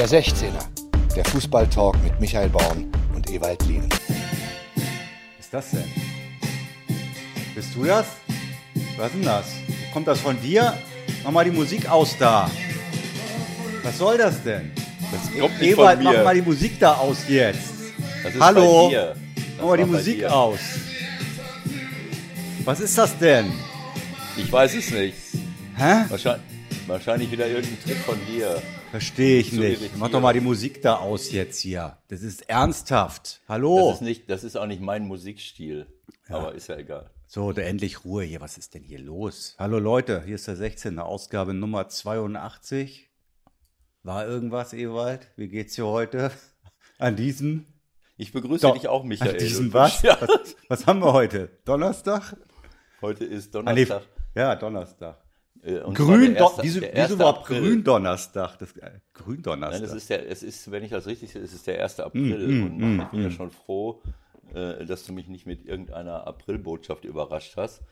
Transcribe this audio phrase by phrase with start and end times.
[0.00, 0.64] Der 16er,
[1.14, 3.86] der Fußballtalk mit Michael Baum und Ewald Lien.
[3.86, 5.84] Was ist das denn?
[7.54, 8.06] Bist du das?
[8.96, 9.44] Was ist denn das?
[9.92, 10.72] Kommt das von dir?
[11.22, 12.50] Mach mal die Musik aus da.
[13.82, 14.70] Was soll das denn?
[15.12, 17.68] Das kommt nicht Ewald, von mach mal die Musik da aus jetzt.
[18.22, 18.84] Das ist Hallo?
[18.84, 19.06] bei dir.
[19.34, 20.34] Das Mach mal die Musik dir.
[20.34, 20.60] aus.
[22.64, 23.52] Was ist das denn?
[24.38, 25.18] Ich weiß es nicht.
[25.76, 26.04] Hä?
[26.08, 26.46] Wahrscheinlich,
[26.86, 28.62] wahrscheinlich wieder irgendein Trick von dir.
[28.90, 29.96] Verstehe ich So nicht.
[29.96, 31.98] Mach doch mal die Musik da aus jetzt hier.
[32.08, 33.40] Das ist ernsthaft.
[33.42, 33.92] Das Hallo.
[33.92, 35.86] ist nicht, das ist auch nicht mein Musikstil.
[36.28, 37.10] Aber ist ja egal.
[37.26, 38.40] So, da endlich Ruhe hier.
[38.40, 39.54] Was ist denn hier los?
[39.58, 40.98] Hallo Leute, hier ist der 16.
[40.98, 43.08] Ausgabe Nummer 82.
[44.02, 45.28] War irgendwas, Ewald?
[45.36, 46.32] Wie geht's dir heute?
[46.98, 47.66] An diesem?
[48.16, 49.32] Ich begrüße Doch, dich auch, Michael.
[49.32, 50.02] An diesem was?
[50.02, 50.18] Ja.
[50.20, 50.56] was?
[50.68, 51.48] Was haben wir heute?
[51.64, 52.36] Donnerstag?
[53.00, 54.02] Heute ist Ah, Donnerstag.
[54.34, 55.16] ja, Donnerstag.
[55.62, 57.46] Äh, und Grün, erste- wieso, wieso überhaupt.
[57.46, 58.58] Gründonnerstag?
[58.58, 59.82] Das, Nein, Gründonnerstag.
[59.82, 62.00] es ist der, es ist, wenn ich das richtig sehe, es ist der 1.
[62.00, 62.48] April.
[62.48, 63.32] Mm, und mm, ich bin ja mm.
[63.32, 64.02] schon froh,
[64.54, 67.82] äh, dass du mich nicht mit irgendeiner Aprilbotschaft überrascht hast.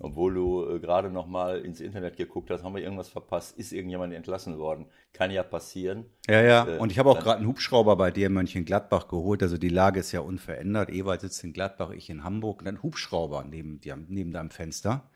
[0.00, 3.56] Obwohl du äh, gerade noch mal ins Internet geguckt hast, haben wir irgendwas verpasst?
[3.56, 4.86] Ist irgendjemand entlassen worden?
[5.12, 6.06] Kann ja passieren.
[6.28, 6.78] Ja, ja.
[6.78, 9.42] Und ich habe auch gerade einen Hubschrauber bei dir in Mönchengladbach geholt.
[9.42, 10.90] Also die Lage ist ja unverändert.
[10.90, 12.60] Ewald sitzt in Gladbach, ich in Hamburg.
[12.60, 15.08] Und ein Hubschrauber neben, dir, neben deinem Fenster.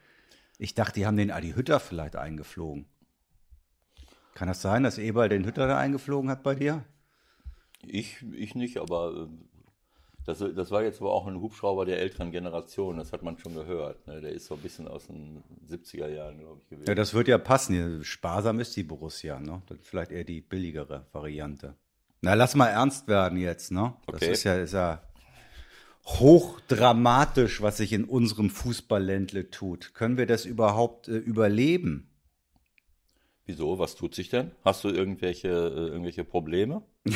[0.59, 2.87] Ich dachte, die haben den Adi Hütter vielleicht eingeflogen.
[4.35, 6.85] Kann das sein, dass Ewald den Hütter da eingeflogen hat bei dir?
[7.87, 9.29] Ich, ich nicht, aber äh,
[10.27, 12.99] das, das war jetzt aber auch ein Hubschrauber der älteren Generation.
[12.99, 14.07] Das hat man schon gehört.
[14.07, 14.21] Ne?
[14.21, 16.89] Der ist so ein bisschen aus den 70er Jahren, glaube ich, gewesen.
[16.89, 18.05] Ja, das wird ja passen.
[18.05, 19.63] Sparsam ist die Borussia, ne?
[19.67, 21.75] Das ist vielleicht eher die billigere Variante.
[22.21, 23.95] Na, lass mal ernst werden jetzt, ne?
[24.07, 24.33] Das Okay.
[24.33, 25.03] ist ja, ist ja
[26.09, 29.95] hochdramatisch, was sich in unserem Fußballländle tut.
[29.95, 32.11] Können wir das überhaupt äh, überleben?
[33.47, 33.79] Wieso?
[33.79, 34.53] Was tut sich denn?
[34.65, 36.83] Hast du irgendwelche, äh, irgendwelche Probleme?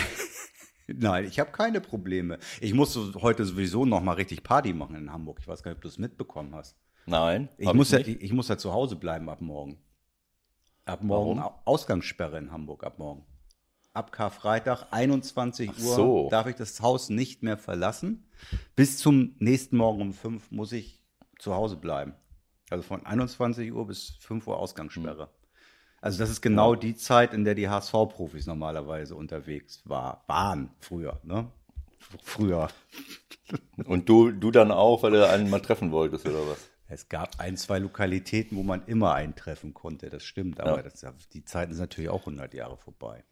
[0.87, 2.39] Nein, ich habe keine Probleme.
[2.61, 5.39] Ich muss heute sowieso noch mal richtig Party machen in Hamburg.
[5.41, 6.77] Ich weiß gar nicht, ob du es mitbekommen hast.
[7.07, 7.49] Nein.
[7.59, 9.79] Ich muss, ja, ich, ich muss ja zu Hause bleiben ab morgen.
[10.85, 11.53] Ab morgen Warum?
[11.55, 13.25] Au- Ausgangssperre in Hamburg ab morgen.
[13.95, 16.29] Ab Karfreitag 21 Ach Uhr so.
[16.31, 18.25] darf ich das Haus nicht mehr verlassen.
[18.75, 21.01] Bis zum nächsten Morgen um 5 muss ich
[21.39, 22.15] zu Hause bleiben.
[22.71, 25.29] Also von 21 Uhr bis 5 Uhr Ausgangssperre.
[26.01, 31.21] Also das ist genau die Zeit, in der die HSV-Profis normalerweise unterwegs war, waren früher.
[31.23, 31.49] Ne?
[32.23, 32.69] Früher.
[33.85, 36.59] Und du, du dann auch, weil du einen mal treffen wolltest, oder was?
[36.89, 40.83] Es gab ein, zwei Lokalitäten, wo man immer eintreffen konnte, das stimmt, aber Ja.
[40.83, 43.25] das, die Zeiten sind natürlich auch 100 Jahre vorbei.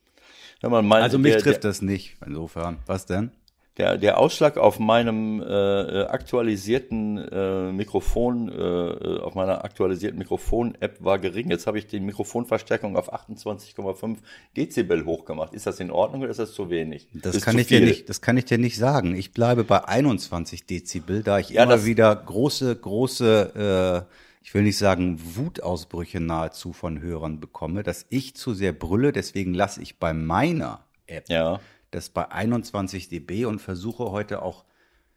[0.61, 2.79] Hör mal, mein, Also mich der, trifft das nicht, insofern.
[2.87, 3.33] Was denn?
[3.77, 10.19] Der, der Ausschlag auf meinem äh, äh, aktualisierten äh, Mikrofon, äh, äh, auf meiner aktualisierten
[10.19, 11.51] Mikrofon-App war gering.
[11.51, 14.17] Jetzt habe ich die Mikrofonverstärkung auf 28,5
[14.57, 15.55] Dezibel hochgemacht.
[15.55, 17.09] Ist das in Ordnung oder ist das zu wenig?
[17.15, 19.15] Das ist kann ich dir nicht, das kann ich dir nicht sagen.
[19.15, 24.63] Ich bleibe bei 21 Dezibel, da ich Ja, immer wieder große, große, äh, ich will
[24.63, 29.13] nicht sagen Wutausbrüche nahezu von Hörern bekomme, dass ich zu sehr brülle.
[29.13, 31.61] Deswegen lasse ich bei meiner App Ja.
[31.91, 34.65] das bei 21 dB und versuche heute auch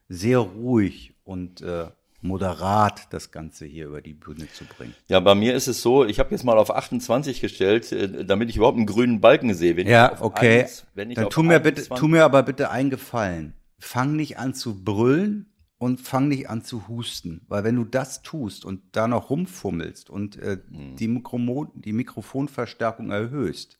[0.10, 1.88] sehr ruhig und äh,
[2.22, 4.94] moderat das Ganze hier über die Bühne zu bringen.
[5.08, 8.50] Ja, bei mir ist es so, ich habe jetzt mal auf 28 gestellt, äh, damit
[8.50, 9.76] ich überhaupt einen grünen Balken sehe.
[9.78, 10.62] Wenn ich Ja, auf okay.
[10.64, 13.54] eins- wenn ich Dann tu mir bitte, 21 tu mir aber bitte einen Gefallen.
[13.80, 15.48] Fang nicht an zu brüllen
[15.84, 20.10] und fang nicht an zu husten, weil wenn du das tust und da noch rumfummelst
[20.10, 20.96] und äh, Hm.
[20.96, 23.80] die, Mikromo die Mikrofonverstärkung erhöhst,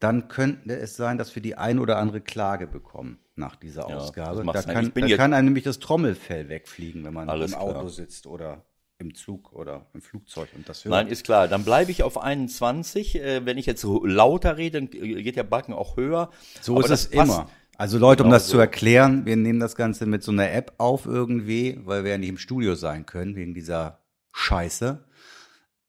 [0.00, 3.96] dann könnte es sein, dass wir die ein oder andere Klage bekommen nach dieser Ja,
[3.96, 4.44] Ausgabe.
[4.52, 7.76] Da kann, da kann einem nämlich das Trommelfell wegfliegen, wenn man Alles im klar.
[7.76, 8.64] Auto sitzt oder
[8.98, 10.90] im Zug oder im Flugzeug und das hört.
[10.90, 11.48] Nein, ist klar.
[11.48, 13.16] Dann bleibe ich auf 21.
[13.16, 16.30] Äh, wenn ich jetzt lauter rede, dann äh, geht der Balken auch höher.
[16.62, 17.30] So Aber ist das es passt.
[17.32, 17.50] immer.
[17.78, 18.58] Also Leute, um Genau das zu so.
[18.58, 22.30] erklären, wir nehmen das Ganze mit so einer App auf irgendwie, weil wir ja nicht
[22.30, 24.00] im Studio sein können, wegen dieser
[24.32, 25.04] Scheiße.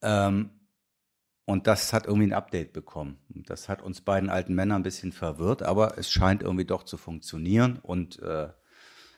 [0.01, 0.49] Ähm,
[1.45, 3.19] und das hat irgendwie ein Update bekommen.
[3.29, 6.97] Das hat uns beiden alten Männern ein bisschen verwirrt, aber es scheint irgendwie doch zu
[6.97, 7.79] funktionieren.
[7.81, 8.49] Und äh,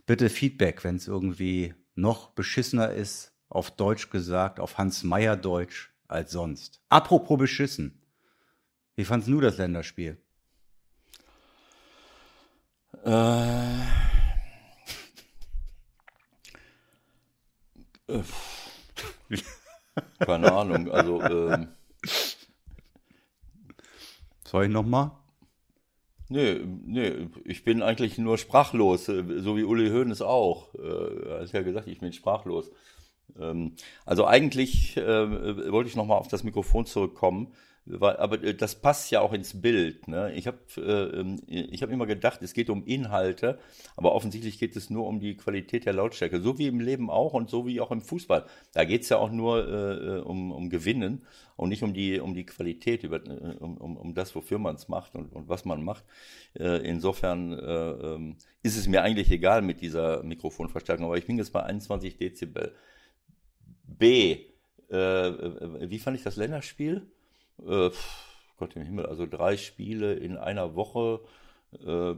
[0.06, 5.92] bitte Feedback, wenn es irgendwie noch beschissener ist, auf Deutsch gesagt, auf Hans Meyer Deutsch
[6.08, 6.82] als sonst.
[6.90, 8.04] Apropos beschissen.
[8.96, 10.22] Wie fandst du das Länderspiel?
[13.06, 13.82] Äh,
[18.08, 18.24] äh,
[20.20, 20.90] keine Ahnung.
[20.92, 21.68] Also ähm,
[24.46, 25.12] Soll ich noch mal?
[26.30, 30.74] nee, nee, ich bin eigentlich nur sprachlos, äh, so wie Uli Hoeneß auch.
[30.76, 32.72] Äh, Er hat ja gesagt, ich bin sprachlos.
[33.40, 33.76] Ähm,
[34.06, 37.54] also eigentlich äh, wollte ich nochmal auf das Mikrofon zurückkommen
[38.00, 40.08] aber äh, das passt ja auch ins Bild.
[40.08, 40.34] Ne?
[40.34, 41.38] Ich habe äh, ähm,
[41.82, 43.60] hab immer gedacht, es geht um Inhalte,
[43.96, 47.34] aber offensichtlich geht es nur um die Qualität der Lautstärke, so wie im Leben auch
[47.34, 48.46] und so wie auch im Fußball.
[48.74, 51.26] Da geht es ja auch nur äh, um, um Gewinnen
[51.56, 54.76] und nicht um die, um die Qualität, über, äh, um, um, um das, wofür man
[54.76, 56.04] es macht und, und was man macht.
[56.58, 61.38] Äh, insofern äh, ähm, ist es mir eigentlich egal mit dieser Mikrofonverstärkung, aber ich bin
[61.38, 62.76] jetzt bei 21 Dezibel.
[63.84, 64.46] B,
[64.92, 67.06] wie fand ich das Länderspiel?
[67.68, 67.92] Äh,
[68.58, 71.22] Gott im Himmel, also drei Spiele in einer Woche,
[71.86, 72.16] äh,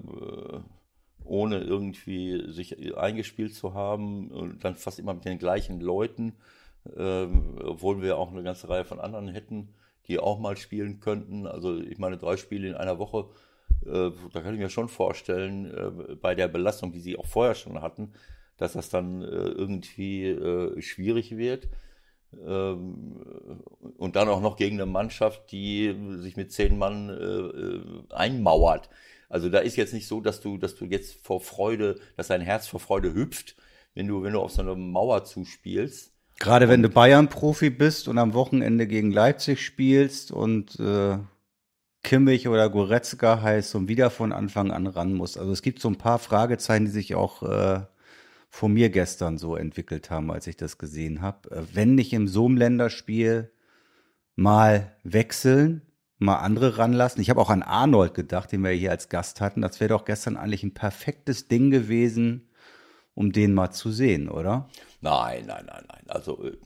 [1.24, 6.34] ohne irgendwie sich eingespielt zu haben und dann fast immer mit den gleichen Leuten,
[6.96, 7.28] äh,
[7.64, 9.70] obwohl wir auch eine ganze Reihe von anderen hätten,
[10.08, 11.46] die auch mal spielen könnten.
[11.46, 13.30] Also ich meine, drei Spiele in einer Woche,
[13.86, 17.56] äh, da kann ich mir schon vorstellen, äh, bei der Belastung, die sie auch vorher
[17.56, 18.14] schon hatten,
[18.58, 21.68] dass das dann äh, irgendwie äh, schwierig wird.
[22.34, 23.62] Ähm,
[23.98, 27.82] und dann auch noch gegen eine Mannschaft, die sich mit zehn Mann äh, äh,
[28.14, 28.90] einmauert.
[29.30, 32.42] Also da ist jetzt nicht so, dass du, dass du jetzt vor Freude, dass dein
[32.42, 33.56] Herz vor Freude hüpft,
[33.96, 36.12] wenn du, wenn du auf so eine Mauer zuspielst.
[36.40, 41.18] Gerade wenn du Bayern-Profi bist und am Wochenende gegen Leipzig spielst und äh,
[42.04, 45.38] Kimmich oder Goretzka heißt und wieder von Anfang an ran muss.
[45.38, 47.82] Also es gibt so ein paar Fragezeichen, die sich auch äh,
[48.52, 51.50] vor mir gestern so entwickelt haben, als ich das gesehen habe.
[51.50, 53.50] Äh, wenn nicht im Zoom-Länderspiel
[54.36, 55.82] mal wechseln,
[56.20, 57.22] mal andere ranlassen.
[57.22, 59.62] Ich habe auch an Arnold gedacht, den wir hier als Gast hatten.
[59.62, 62.50] Das wäre doch gestern eigentlich ein perfektes Ding gewesen,
[63.16, 64.70] um den mal zu sehen, oder?
[65.00, 66.04] Nein, nein, nein, nein.
[66.08, 66.58] Also äh,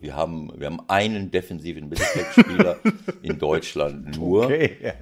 [0.00, 2.76] wir haben, wir haben einen defensiven Mittelfeldspieler
[3.22, 4.46] in Deutschland nur.
[4.46, 4.94] Okay.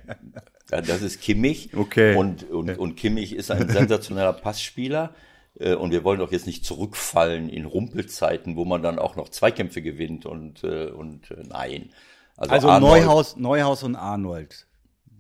[0.69, 1.71] Das ist Kimmich.
[1.75, 2.15] Okay.
[2.17, 5.15] Und, und, und Kimmich ist ein sensationeller Passspieler.
[5.59, 9.29] Äh, und wir wollen doch jetzt nicht zurückfallen in Rumpelzeiten, wo man dann auch noch
[9.29, 11.91] Zweikämpfe gewinnt und, äh, und äh, nein.
[12.37, 14.67] Also, also Neuhaus, Neuhaus und Arnold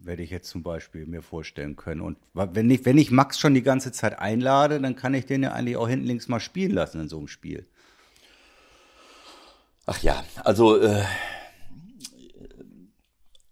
[0.00, 2.00] werde ich jetzt zum Beispiel mir vorstellen können.
[2.00, 5.42] Und wenn ich, wenn ich Max schon die ganze Zeit einlade, dann kann ich den
[5.42, 7.66] ja eigentlich auch hinten links mal spielen lassen in so einem Spiel.
[9.86, 11.02] Ach ja, also äh,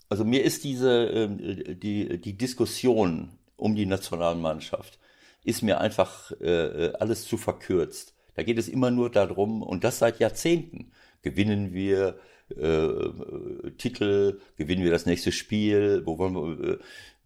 [0.09, 4.99] also mir ist diese äh, die die Diskussion um die Nationalmannschaft
[5.47, 8.15] ist mir einfach äh, alles zu verkürzt.
[8.35, 10.91] Da geht es immer nur darum, und das seit Jahrzehnten,
[11.23, 12.19] gewinnen wir
[12.55, 16.79] äh, Titel, gewinnen wir das nächste Spiel, wo wollen wir,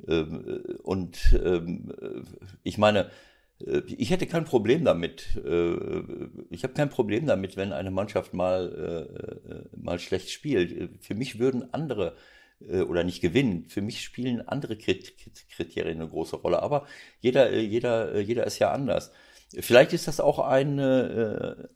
[0.07, 1.61] äh, äh, und äh,
[2.63, 3.11] ich meine,
[3.67, 5.37] äh, ich hätte kein Problem damit.
[5.45, 5.77] Äh,
[6.51, 11.03] ich habe kein Problem damit, wenn eine Mannschaft mal, mal schlecht spielt.
[11.03, 12.15] Für mich würden andere
[12.69, 13.67] äh, oder nicht gewinnen.
[13.69, 16.63] Für mich spielen andere Kriterien eine große Rolle.
[16.63, 16.87] Aber
[17.21, 19.13] jeder, äh, jeder, äh, jeder ist ja anders.
[19.53, 21.69] Vielleicht ist das auch ein, ein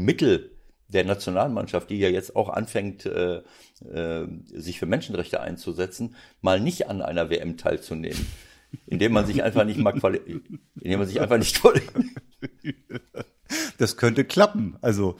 [0.00, 0.50] Mittel
[0.92, 3.42] der Nationalmannschaft, die ja jetzt auch anfängt, äh,
[3.84, 8.26] äh, sich für Menschenrechte einzusetzen, mal nicht an einer WM teilzunehmen,
[8.86, 9.94] indem man sich einfach nicht mal
[10.80, 11.60] indem man sich einfach nicht
[13.78, 14.76] das könnte klappen.
[14.80, 15.16] Also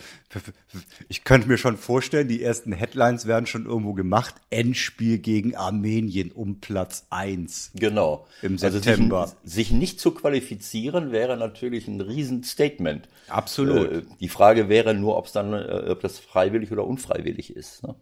[1.09, 4.35] ich könnte mir schon vorstellen, die ersten Headlines werden schon irgendwo gemacht.
[4.51, 7.71] Endspiel gegen Armenien um Platz eins.
[7.75, 8.27] Genau.
[8.43, 9.23] Im September.
[9.23, 13.09] Also sich, sich, nicht zu qualifizieren wäre natürlich ein Riesenstatement.
[13.29, 13.93] Absolut.
[13.93, 17.83] Äh, die Frage wäre nur, ob es dann, äh, ob das freiwillig oder unfreiwillig ist.
[17.83, 17.95] Ne?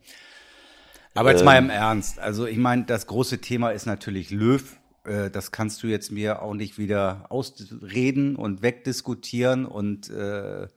[1.14, 2.18] Aber jetzt mal ähm, im Ernst.
[2.18, 4.62] Also ich meine, das große Thema ist natürlich Löw
[5.04, 10.68] äh, das kannst du jetzt mir auch nicht wieder ausreden und wegdiskutieren und äh,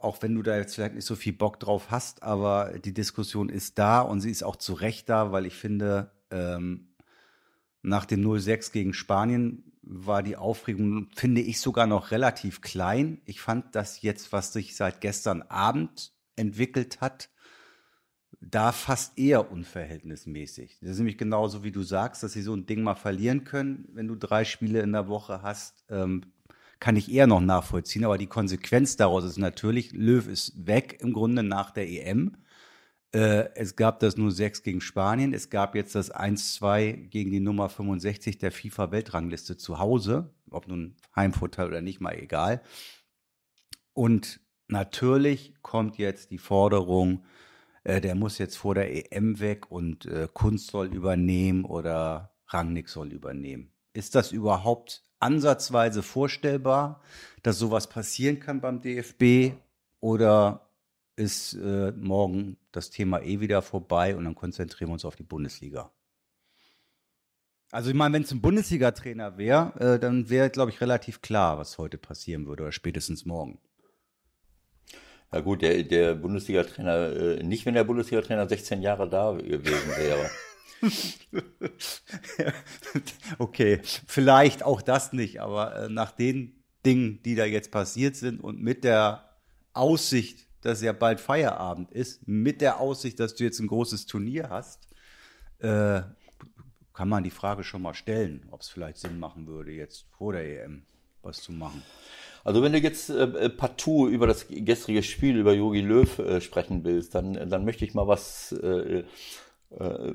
[0.00, 3.48] auch wenn du da jetzt vielleicht nicht so viel Bock drauf hast, aber die Diskussion
[3.48, 6.88] ist da und sie ist auch zu Recht da, weil ich finde, ähm,
[7.82, 13.20] nach dem 0-6 gegen Spanien war die Aufregung, finde ich, sogar noch relativ klein.
[13.24, 17.28] Ich fand das jetzt, was sich seit gestern Abend entwickelt hat,
[18.40, 20.78] da fast eher unverhältnismäßig.
[20.80, 23.88] Das ist nämlich genauso, wie du sagst, dass sie so ein Ding mal verlieren können,
[23.92, 26.22] wenn du drei Spiele in der Woche hast, ähm,
[26.78, 28.04] kann ich eher noch nachvollziehen.
[28.04, 32.36] Aber die Konsequenz daraus ist natürlich, Löw ist weg im Grunde nach der EM.
[33.12, 35.32] Äh, es gab das nur 6 gegen Spanien.
[35.32, 40.34] Es gab jetzt das 1-2 gegen die Nummer 65 der FIFA-Weltrangliste zu Hause.
[40.50, 42.62] Ob nun Heimvorteil oder nicht, mal egal.
[43.94, 47.24] Und natürlich kommt jetzt die Forderung,
[47.86, 52.88] äh, der muss jetzt vor der EM weg und äh, Kunst soll übernehmen oder Rangnick
[52.88, 53.70] soll übernehmen.
[53.92, 57.00] Ist das überhaupt ansatzweise vorstellbar,
[57.44, 59.54] dass sowas passieren kann beim DFB
[60.00, 60.68] oder
[61.14, 65.22] ist äh, morgen das Thema eh wieder vorbei und dann konzentrieren wir uns auf die
[65.22, 65.92] Bundesliga?
[67.70, 71.56] Also ich meine, wenn es ein Bundesliga-Trainer wäre, äh, dann wäre, glaube ich, relativ klar,
[71.58, 73.60] was heute passieren würde oder spätestens morgen.
[75.32, 80.30] Ja gut, der, der Bundesliga-Trainer, äh, nicht wenn der Bundesliga-Trainer 16 Jahre da gewesen wäre.
[83.38, 88.40] okay, vielleicht auch das nicht, aber äh, nach den Dingen, die da jetzt passiert sind
[88.40, 89.36] und mit der
[89.72, 94.48] Aussicht, dass ja bald Feierabend ist, mit der Aussicht, dass du jetzt ein großes Turnier
[94.50, 94.88] hast,
[95.58, 96.02] äh,
[96.92, 100.32] kann man die Frage schon mal stellen, ob es vielleicht Sinn machen würde, jetzt vor
[100.32, 100.82] der EM
[101.22, 101.82] was zu machen.
[102.46, 106.40] Also wenn du jetzt äh, äh, partout über das gestrige Spiel, über Jogi Löw äh,
[106.40, 109.02] sprechen willst, dann, dann möchte ich mal was äh,
[109.76, 110.14] äh,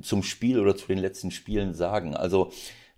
[0.00, 2.14] zum Spiel oder zu den letzten Spielen sagen.
[2.14, 2.52] Also,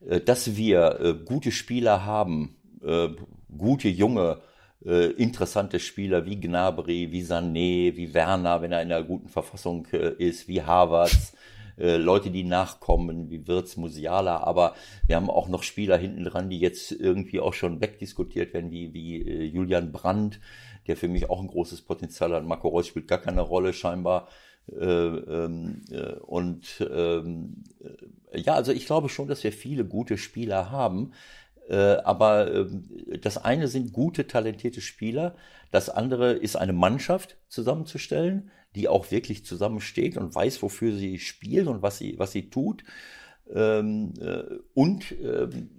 [0.06, 3.08] äh, dass wir äh, gute Spieler haben, äh,
[3.56, 4.42] gute junge
[4.84, 9.86] äh, interessante Spieler wie Gnabry, wie Sané, wie Werner, wenn er in einer guten Verfassung
[9.92, 11.32] äh, ist, wie Havertz,
[11.78, 14.74] äh, Leute, die nachkommen, wie Wirtz, Musiala, aber
[15.06, 18.94] wir haben auch noch Spieler hinten dran, die jetzt irgendwie auch schon wegdiskutiert werden, wie,
[18.94, 20.40] wie äh, Julian Brandt,
[20.86, 22.44] der für mich auch ein großes Potenzial hat.
[22.44, 24.28] Marco Reus spielt gar keine Rolle scheinbar.
[24.72, 27.62] Äh, ähm, äh, und ähm,
[28.32, 31.12] äh, ja, also ich glaube schon, dass wir viele gute Spieler haben.
[31.68, 32.84] Äh, aber ähm,
[33.22, 35.34] das eine sind gute, talentierte Spieler,
[35.70, 41.66] das andere ist eine Mannschaft zusammenzustellen, die auch wirklich zusammensteht und weiß, wofür sie spielt
[41.66, 42.84] und was sie, was sie tut.
[43.52, 44.42] Ähm, äh,
[44.74, 45.70] und, ähm,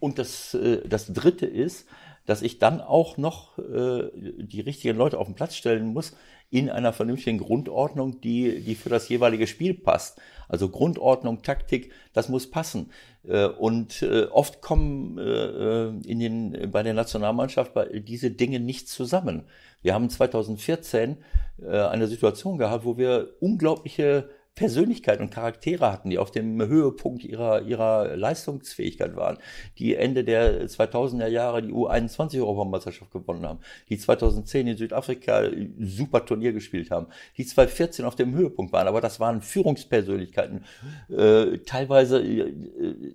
[0.00, 1.86] und das, äh, das dritte ist,
[2.24, 6.14] dass ich dann auch noch die richtigen Leute auf den Platz stellen muss,
[6.50, 10.20] in einer vernünftigen Grundordnung, die, die für das jeweilige Spiel passt.
[10.48, 12.90] Also Grundordnung, Taktik, das muss passen.
[13.26, 19.44] Äh, und äh, oft kommen äh, in den, bei der Nationalmannschaft diese Dinge nicht zusammen.
[19.82, 21.18] Wir haben 2014
[21.66, 27.62] eine Situation gehabt, wo wir unglaubliche Persönlichkeit und Charaktere hatten, die auf dem Höhepunkt ihrer,
[27.62, 29.38] ihrer Leistungsfähigkeit waren,
[29.78, 35.44] die Ende der 2000er Jahre die U21-Europameisterschaft gewonnen haben, die 2010 in Südafrika
[35.78, 40.64] super Turnier gespielt haben, die 2014 auf dem Höhepunkt waren, aber das waren Führungspersönlichkeiten,
[41.16, 42.52] äh, teilweise äh,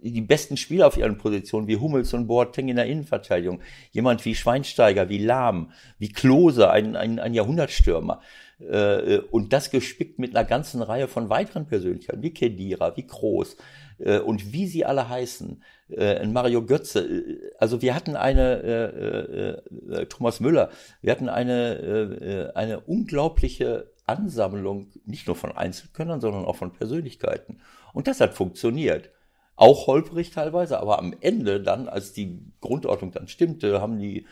[0.01, 3.59] die besten Spieler auf ihren Positionen, wie Hummels und Boateng in der Innenverteidigung,
[3.91, 8.21] jemand wie Schweinsteiger, wie Lahm, wie Klose, ein, ein, ein Jahrhundertstürmer.
[8.59, 13.57] Äh, und das gespickt mit einer ganzen Reihe von weiteren Persönlichkeiten, wie Kedira, wie Kroos
[13.99, 15.63] äh, und wie sie alle heißen.
[15.89, 17.23] Äh, Mario Götze.
[17.57, 20.69] Also wir hatten eine, äh, äh, Thomas Müller,
[21.01, 27.59] wir hatten eine, äh, eine unglaubliche Ansammlung, nicht nur von Einzelkönnern, sondern auch von Persönlichkeiten.
[27.93, 29.09] Und das hat funktioniert.
[29.55, 34.25] Auch holprig teilweise, aber am Ende dann, als die Grundordnung dann stimmte, haben die äh,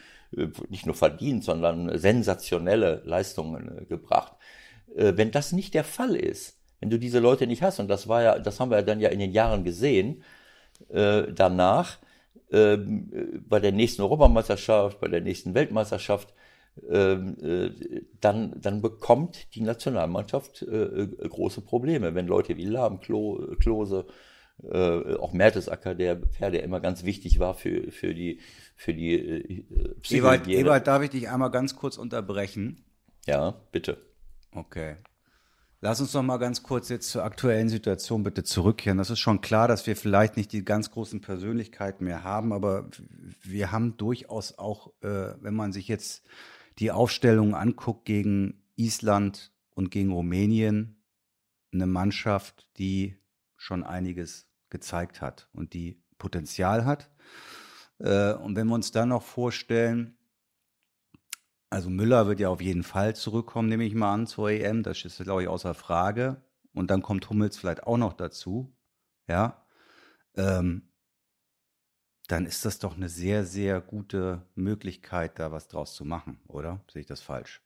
[0.69, 4.33] nicht nur verdient, sondern sensationelle Leistungen äh, gebracht.
[4.95, 8.07] Äh, wenn das nicht der Fall ist, wenn du diese Leute nicht hast, und das
[8.07, 10.23] war ja, das haben wir dann ja in den Jahren gesehen,
[10.89, 11.99] danach,
[12.51, 16.33] ähm, bei der nächsten Europameisterschaft, bei der nächsten Weltmeisterschaft,
[16.89, 17.37] ähm,
[18.19, 24.07] dann, dann bekommt die Nationalmannschaft große Probleme, wenn Leute wie Lahm, Klo, Klose,
[24.63, 28.39] auch Mertesacker, der der immer ganz wichtig war für, für die
[28.81, 29.65] für die äh,
[30.09, 32.83] Ewald, Ewald, darf ich dich einmal ganz kurz unterbrechen?
[33.27, 34.01] Ja, bitte.
[34.53, 34.95] Okay.
[35.81, 38.97] Lass uns noch mal ganz kurz jetzt zur aktuellen Situation bitte zurückkehren.
[38.97, 42.89] Das ist schon klar, dass wir vielleicht nicht die ganz großen Persönlichkeiten mehr haben, aber
[43.43, 46.23] wir haben durchaus auch, äh, wenn man sich jetzt
[46.79, 51.03] die Aufstellung anguckt gegen Island und gegen Rumänien,
[51.71, 53.19] eine Mannschaft, die
[53.57, 57.11] schon einiges gezeigt hat und die Potenzial hat.
[58.01, 60.17] Äh, und wenn wir uns dann noch vorstellen,
[61.69, 64.83] also Müller wird ja auf jeden Fall zurückkommen, nehme ich mal an, zur EM.
[64.83, 66.43] Das ist, glaube ich, außer Frage.
[66.73, 68.75] Und dann kommt Hummels vielleicht auch noch dazu.
[69.27, 69.65] Ja.
[70.35, 70.89] Ähm,
[72.27, 76.83] dann ist das doch eine sehr, sehr gute Möglichkeit, da was draus zu machen, oder?
[76.91, 77.61] Sehe ich das falsch?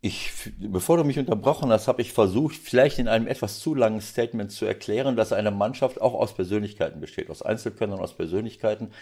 [0.00, 4.00] Ich, bevor du mich unterbrochen hast, habe ich versucht, vielleicht in einem etwas zu langen
[4.00, 8.92] Statement zu erklären, dass eine Mannschaft auch aus Persönlichkeiten besteht, aus Einzelkönnern, aus Persönlichkeiten,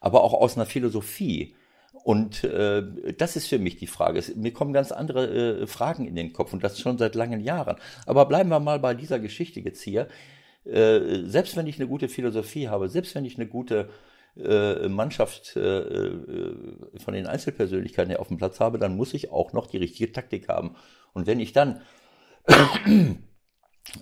[0.00, 1.54] aber auch aus einer Philosophie.
[1.92, 2.82] Und äh,
[3.18, 4.18] das ist für mich die Frage.
[4.18, 7.40] Es, mir kommen ganz andere äh, Fragen in den Kopf und das schon seit langen
[7.40, 7.76] Jahren.
[8.06, 10.08] Aber bleiben wir mal bei dieser Geschichte jetzt hier.
[10.64, 13.90] Äh, selbst wenn ich eine gute Philosophie habe, selbst wenn ich eine gute
[14.38, 16.54] äh, Mannschaft äh, äh,
[16.98, 20.48] von den Einzelpersönlichkeiten auf dem Platz habe, dann muss ich auch noch die richtige Taktik
[20.48, 20.76] haben.
[21.12, 21.80] Und wenn ich dann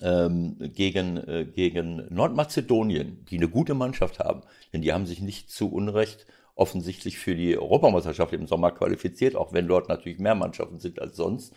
[0.02, 5.73] ähm, gegen, gegen Nordmazedonien, die eine gute Mannschaft haben, denn die haben sich nicht zu
[5.73, 11.00] Unrecht offensichtlich für die Europameisterschaft im Sommer qualifiziert, auch wenn dort natürlich mehr Mannschaften sind
[11.00, 11.55] als sonst,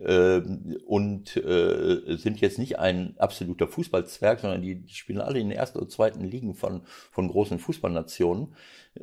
[0.00, 5.78] und äh, sind jetzt nicht ein absoluter Fußballzwerg, sondern die, spielen alle in den ersten
[5.78, 8.54] oder zweiten Ligen von, von großen Fußballnationen.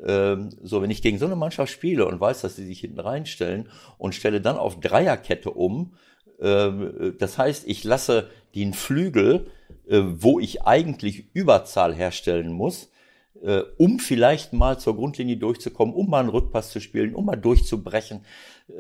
[0.05, 2.99] Ähm, so, wenn ich gegen so eine Mannschaft spiele und weiß, dass sie sich hinten
[2.99, 5.93] reinstellen und stelle dann auf Dreierkette um,
[6.39, 9.47] äh, das heißt, ich lasse den Flügel,
[9.87, 12.89] äh, wo ich eigentlich Überzahl herstellen muss,
[13.43, 17.35] äh, um vielleicht mal zur Grundlinie durchzukommen, um mal einen Rückpass zu spielen, um mal
[17.35, 18.21] durchzubrechen,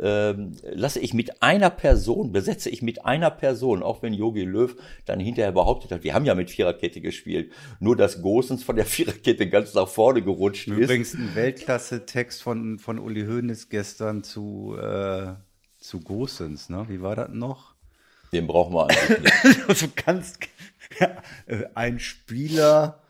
[0.01, 4.75] ähm, lasse ich mit einer Person, besetze ich mit einer Person, auch wenn Yogi Löw
[5.05, 8.85] dann hinterher behauptet hat, wir haben ja mit Viererkette gespielt, nur dass Gosens von der
[8.85, 11.13] Viererkette ganz nach vorne gerutscht Übrigens ist.
[11.13, 15.33] Übrigens ein Weltklasse-Text von, von Uli Hoeneß gestern zu, äh,
[15.77, 16.85] zu Gosens, ne?
[16.89, 17.75] Wie war das noch?
[18.31, 19.59] Den brauchen wir eigentlich nicht.
[19.69, 20.39] also ganz,
[20.99, 23.03] ja, äh, ein Spieler,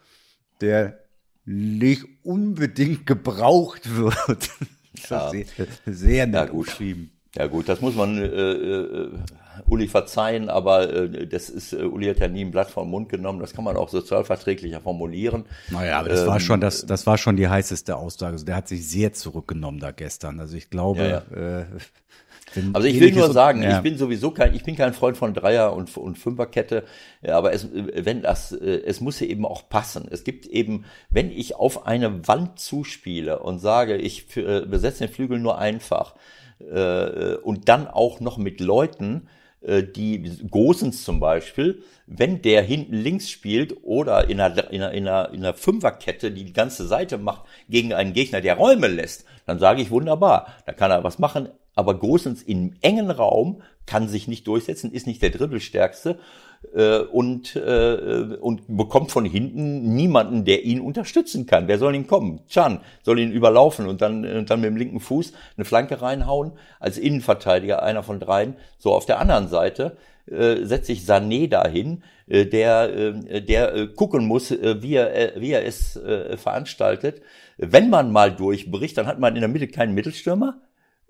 [0.60, 1.05] der
[1.46, 4.50] nicht unbedingt gebraucht wird.
[5.10, 5.30] Ja.
[5.30, 5.46] Sehr,
[5.86, 7.12] sehr nett geschrieben.
[7.36, 9.10] Ja gut, das muss man äh, äh,
[9.68, 13.10] Uli verzeihen, aber äh, das ist, äh, Uli hat ja nie ein Blatt vom Mund
[13.10, 15.44] genommen, das kann man auch sozialverträglicher formulieren.
[15.70, 18.34] Naja, aber das ähm, war schon das, das war schon die heißeste Aussage.
[18.34, 20.40] Also der hat sich sehr zurückgenommen da gestern.
[20.40, 21.60] Also ich glaube, ja, ja.
[21.60, 21.66] Äh,
[22.74, 23.78] also ich will nur sagen, ja.
[23.78, 26.84] ich bin sowieso kein, ich bin kein Freund von Dreier- und, und Fünferkette,
[27.24, 30.08] aber es, wenn das, es muss ja eben auch passen.
[30.10, 35.40] Es gibt eben, wenn ich auf eine Wand zuspiele und sage, ich besetze den Flügel
[35.40, 36.16] nur einfach
[36.60, 39.28] äh, und dann auch noch mit Leuten,
[39.62, 44.92] äh, die Gosens zum Beispiel, wenn der hinten links spielt oder in einer, in einer,
[44.92, 49.26] in einer, in einer Fünferkette die ganze Seite macht gegen einen Gegner, der Räume lässt,
[49.46, 54.08] dann sage ich wunderbar, da kann er was machen aber Gosens im engen Raum kann
[54.08, 56.18] sich nicht durchsetzen, ist nicht der Dribbelstärkste
[56.74, 61.68] äh, und, äh, und bekommt von hinten niemanden, der ihn unterstützen kann.
[61.68, 62.42] Wer soll ihn kommen?
[62.48, 66.54] Chan soll ihn überlaufen und dann, und dann mit dem linken Fuß eine Flanke reinhauen.
[66.80, 68.56] Als Innenverteidiger, einer von dreien.
[68.78, 73.88] So auf der anderen Seite äh, setze ich Sané dahin, äh, der, äh, der äh,
[73.88, 77.22] gucken muss, äh, wie, er, äh, wie er es äh, veranstaltet.
[77.58, 80.60] Wenn man mal durchbricht, dann hat man in der Mitte keinen Mittelstürmer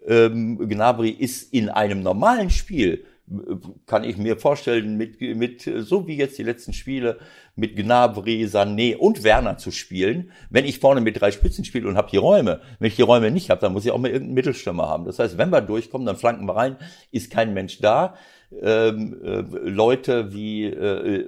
[0.07, 3.05] ähm, Gnabry ist in einem normalen Spiel,
[3.87, 7.17] kann ich mir vorstellen, mit, mit, so wie jetzt die letzten Spiele,
[7.55, 11.97] mit Gnabry, Sané und Werner zu spielen, wenn ich vorne mit drei Spitzen spiele und
[11.97, 12.61] habe die Räume.
[12.79, 15.05] Wenn ich die Räume nicht habe, dann muss ich auch mal irgendeinen Mittelstürmer haben.
[15.05, 16.77] Das heißt, wenn wir durchkommen, dann flanken wir rein,
[17.11, 18.15] ist kein Mensch da.
[18.61, 21.25] Ähm, äh, Leute wie, äh, äh,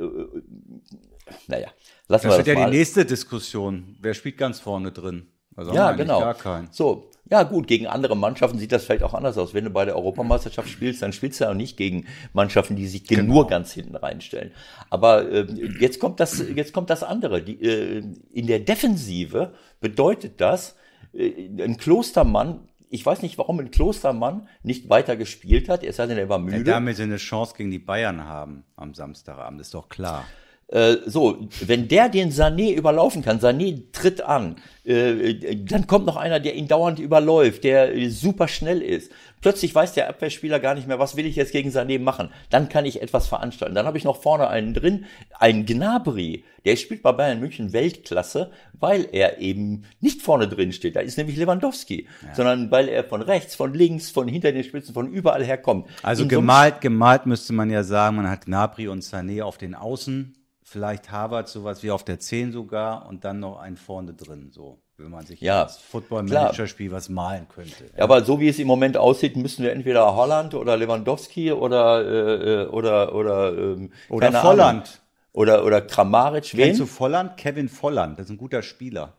[1.48, 1.70] naja,
[2.08, 2.70] lassen das wir das ja mal.
[2.70, 3.98] die nächste Diskussion.
[4.02, 5.28] Wer spielt ganz vorne drin?
[5.56, 6.32] Also ja, genau.
[6.70, 9.54] So, ja gut, gegen andere Mannschaften sieht das vielleicht auch anders aus.
[9.54, 13.06] Wenn du bei der Europameisterschaft spielst, dann spielst du auch nicht gegen Mannschaften, die sich
[13.06, 13.34] genau.
[13.34, 14.52] nur ganz hinten reinstellen.
[14.90, 15.46] Aber äh,
[15.80, 17.42] jetzt kommt das, jetzt kommt das andere.
[17.42, 20.76] Die, äh, in der Defensive bedeutet das,
[21.14, 25.84] äh, ein Klostermann ich weiß nicht, warum ein Klostermann nicht weiter gespielt hat.
[25.84, 26.60] Er sei denn, er war müde.
[26.60, 30.24] Ja, damit sie eine Chance gegen die Bayern haben am Samstagabend, ist doch klar.
[30.70, 36.18] Äh, so, wenn der den Sané überlaufen kann, Sané tritt an, äh, dann kommt noch
[36.18, 39.10] einer, der ihn dauernd überläuft, der äh, super schnell ist.
[39.40, 42.32] Plötzlich weiß der Abwehrspieler gar nicht mehr, was will ich jetzt gegen Sané machen.
[42.50, 43.76] Dann kann ich etwas veranstalten.
[43.76, 45.06] Dann habe ich noch vorne einen drin,
[45.40, 50.98] einen Gnabry, der spielt bei Bayern München Weltklasse, weil er eben nicht vorne drin steht.
[50.98, 52.36] Da ist nämlich Lewandowski, ja.
[52.36, 55.88] sondern weil er von rechts, von links, von hinter den Spitzen, von überall her kommt.
[56.04, 59.76] Also In gemalt, gemalt müsste man ja sagen, man hat Gnabry und Sané auf den
[59.76, 60.37] Außen
[60.68, 64.78] vielleicht Harvard sowas wie auf der 10 sogar und dann noch ein vorne drin, so,
[64.98, 67.86] wenn man sich ja, das Football-Manager-Spiel was malen könnte.
[67.96, 68.04] Ja.
[68.04, 72.64] Aber so wie es im Moment aussieht, müssen wir entweder Holland oder Lewandowski oder äh,
[72.64, 75.00] äh oder oder ähm, oder Volland Ahnung.
[75.32, 76.44] oder oder Kramaric.
[76.44, 77.38] Kennst du Volland?
[77.38, 79.14] Kevin Volland, das ist ein guter Spieler.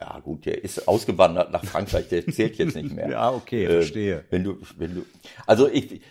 [0.00, 3.08] Ja, gut, der ist ausgewandert nach Frankreich, der zählt jetzt nicht mehr.
[3.10, 4.24] ja, okay, äh, verstehe.
[4.28, 5.06] Wenn du, wenn du,
[5.46, 6.02] also ich,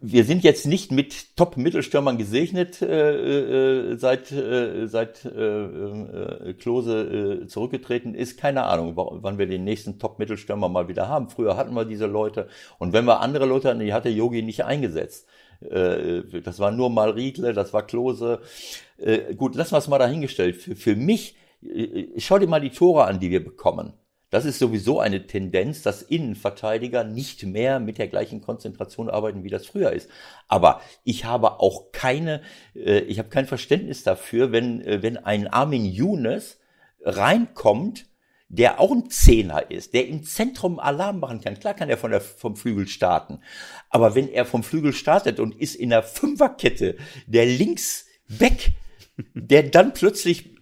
[0.00, 7.42] wir sind jetzt nicht mit Top-Mittelstürmern gesegnet äh, äh, seit äh, seit äh, äh, Klose
[7.42, 8.38] äh, zurückgetreten ist.
[8.38, 11.30] Keine Ahnung, wann wir den nächsten Top-Mittelstürmer mal wieder haben.
[11.30, 14.64] Früher hatten wir diese Leute und wenn wir andere Leute hatten, die hatte Yogi nicht
[14.64, 15.26] eingesetzt.
[15.60, 18.40] Äh, das war nur mal Riedle, das war Klose.
[18.98, 20.56] Äh, gut, lassen wir es mal dahingestellt.
[20.56, 23.94] Für, für mich, äh, schau dir mal die Tore an, die wir bekommen.
[24.30, 29.48] Das ist sowieso eine Tendenz, dass Innenverteidiger nicht mehr mit der gleichen Konzentration arbeiten, wie
[29.48, 30.10] das früher ist.
[30.48, 32.42] Aber ich habe auch keine,
[32.74, 36.58] äh, ich habe kein Verständnis dafür, wenn, äh, wenn ein Armin Younes
[37.00, 38.06] reinkommt,
[38.48, 41.58] der auch ein Zehner ist, der im Zentrum Alarm machen kann.
[41.58, 43.40] Klar kann er von der, vom Flügel starten.
[43.90, 48.72] Aber wenn er vom Flügel startet und ist in der Fünferkette, der links weg,
[49.34, 50.54] der dann plötzlich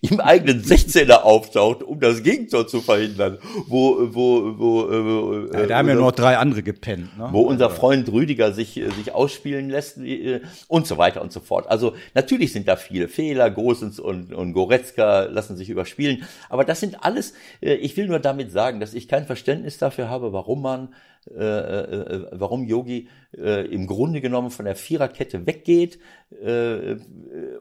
[0.00, 3.38] im eigenen 16er auftaucht, um das Gegentor zu verhindern.
[3.66, 7.18] Wo, wo, wo, wo ja, da haben ja noch drei andere gepennt.
[7.18, 7.28] Ne?
[7.32, 11.68] Wo unser Freund Rüdiger sich, sich ausspielen lässt äh, und so weiter und so fort.
[11.68, 13.50] Also natürlich sind da viele Fehler.
[13.50, 16.22] Gosens und, und Goretzka lassen sich überspielen.
[16.48, 20.08] Aber das sind alles, äh, ich will nur damit sagen, dass ich kein Verständnis dafür
[20.08, 20.90] habe, warum man
[21.36, 25.98] äh, äh, warum Yogi äh, im Grunde genommen von der Viererkette weggeht
[26.42, 26.96] äh,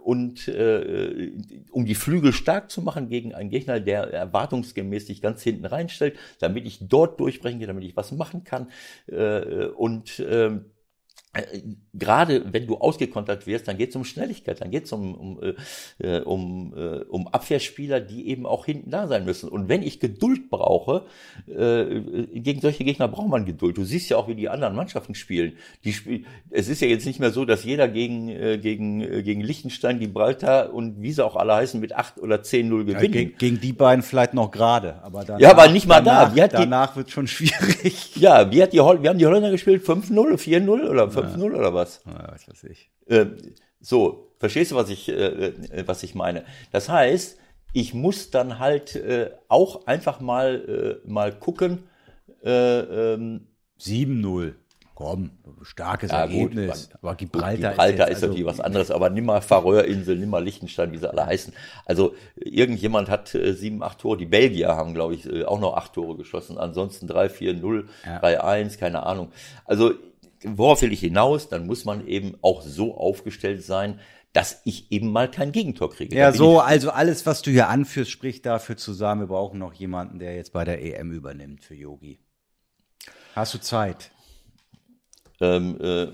[0.04, 1.32] und äh,
[1.72, 6.18] um die Flügel stark zu machen gegen einen Gegner, der erwartungsgemäß sich ganz hinten reinstellt,
[6.40, 8.72] damit ich dort durchbrechen kann, damit ich was machen kann
[9.08, 10.60] äh, und äh, äh,
[11.94, 15.40] gerade wenn du ausgekontert wirst, dann geht es um Schnelligkeit, dann geht es um, um,
[16.00, 19.50] äh, um, äh, um Abwehrspieler, die eben auch hinten da sein müssen.
[19.50, 21.06] Und wenn ich Geduld brauche,
[21.48, 22.02] äh,
[22.40, 23.78] gegen solche Gegner braucht man Geduld.
[23.78, 25.54] Du siehst ja auch, wie die anderen Mannschaften spielen.
[25.84, 29.22] Die spiel es ist ja jetzt nicht mehr so, dass jeder gegen, äh, gegen, äh,
[29.22, 33.04] gegen Liechtenstein, Gibraltar und wie sie auch alle heißen, mit 8 oder 10-0 gewinnen.
[33.04, 36.34] Ja, gegen, gegen, die beiden vielleicht noch gerade, aber danach, Ja, aber nicht mal danach,
[36.34, 36.48] da.
[36.48, 38.16] danach wird schon schwierig.
[38.16, 41.74] Ja, wie hat die, wir haben die Holländer gespielt, 5-0, 4-0 oder 5 5-0 oder
[41.74, 42.02] was?
[42.06, 42.90] Ja, was weiß ich.
[43.08, 43.26] Äh,
[43.80, 46.44] so, verstehst du, was ich, äh, äh, was ich meine?
[46.72, 47.40] Das heißt,
[47.74, 51.84] ich muss dann halt äh, auch einfach mal, mal gucken.
[52.44, 53.48] Äh, ähm,
[53.80, 54.54] 7-0.
[54.98, 55.30] Komm,
[55.62, 56.90] starkes ja, Ergebnis.
[56.90, 60.32] Gut, aber Gibraltar, Gibraltar ist, ist also natürlich was anderes, aber nimm mal Färöerinseln, nimm
[60.32, 61.54] mal Liechtenstein, wie sie alle heißen.
[61.86, 64.18] Also irgendjemand hat äh, sieben, acht Tore.
[64.18, 66.58] Die Belgier haben, glaube ich, äh, auch noch acht Tore geschossen.
[66.58, 67.88] Ansonsten drei, vier, null,
[68.22, 69.32] drei, eins, keine Ahnung.
[69.66, 69.94] Also
[70.56, 71.50] worauf will ich hinaus?
[71.50, 74.00] Dann muss man eben auch so aufgestellt sein,
[74.34, 76.16] dass ich eben mal kein Gegentor kriege.
[76.16, 79.22] Ja, so, also alles, was du hier anführst, spricht dafür zusammen.
[79.22, 82.20] Wir brauchen noch jemanden, der jetzt bei der EM übernimmt für Yogi.
[83.36, 84.12] Hast du Zeit?
[85.40, 86.08] Ähm, äh,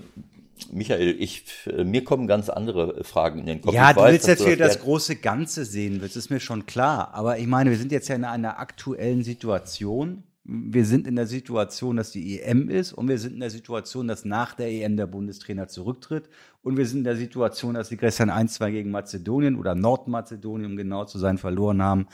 [0.70, 3.74] Michael, ich, äh, mir kommen ganz andere Fragen in den Kopf.
[3.74, 7.12] Ja, du weiß, willst jetzt hier das große Ganze sehen, das ist mir schon klar.
[7.14, 11.26] Aber ich meine, wir sind jetzt ja in einer aktuellen Situation wir sind in der
[11.26, 14.96] Situation, dass die EM ist und wir sind in der Situation, dass nach der EM
[14.96, 16.28] der Bundestrainer zurücktritt
[16.62, 20.76] und wir sind in der Situation, dass sie gestern 1-2 gegen Mazedonien oder Nordmazedonien, um
[20.76, 22.08] genau zu sein, verloren haben.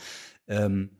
[0.47, 0.91] Ähm,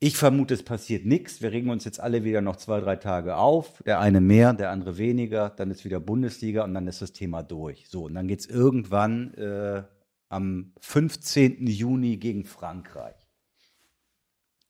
[0.00, 1.42] ich vermute, es passiert nichts.
[1.42, 3.82] Wir regen uns jetzt alle wieder noch zwei, drei Tage auf.
[3.84, 5.50] Der eine mehr, der andere weniger.
[5.50, 7.88] Dann ist wieder Bundesliga und dann ist das Thema durch.
[7.88, 9.82] So, und dann geht's irgendwann äh,
[10.28, 11.66] am 15.
[11.66, 13.16] Juni gegen Frankreich.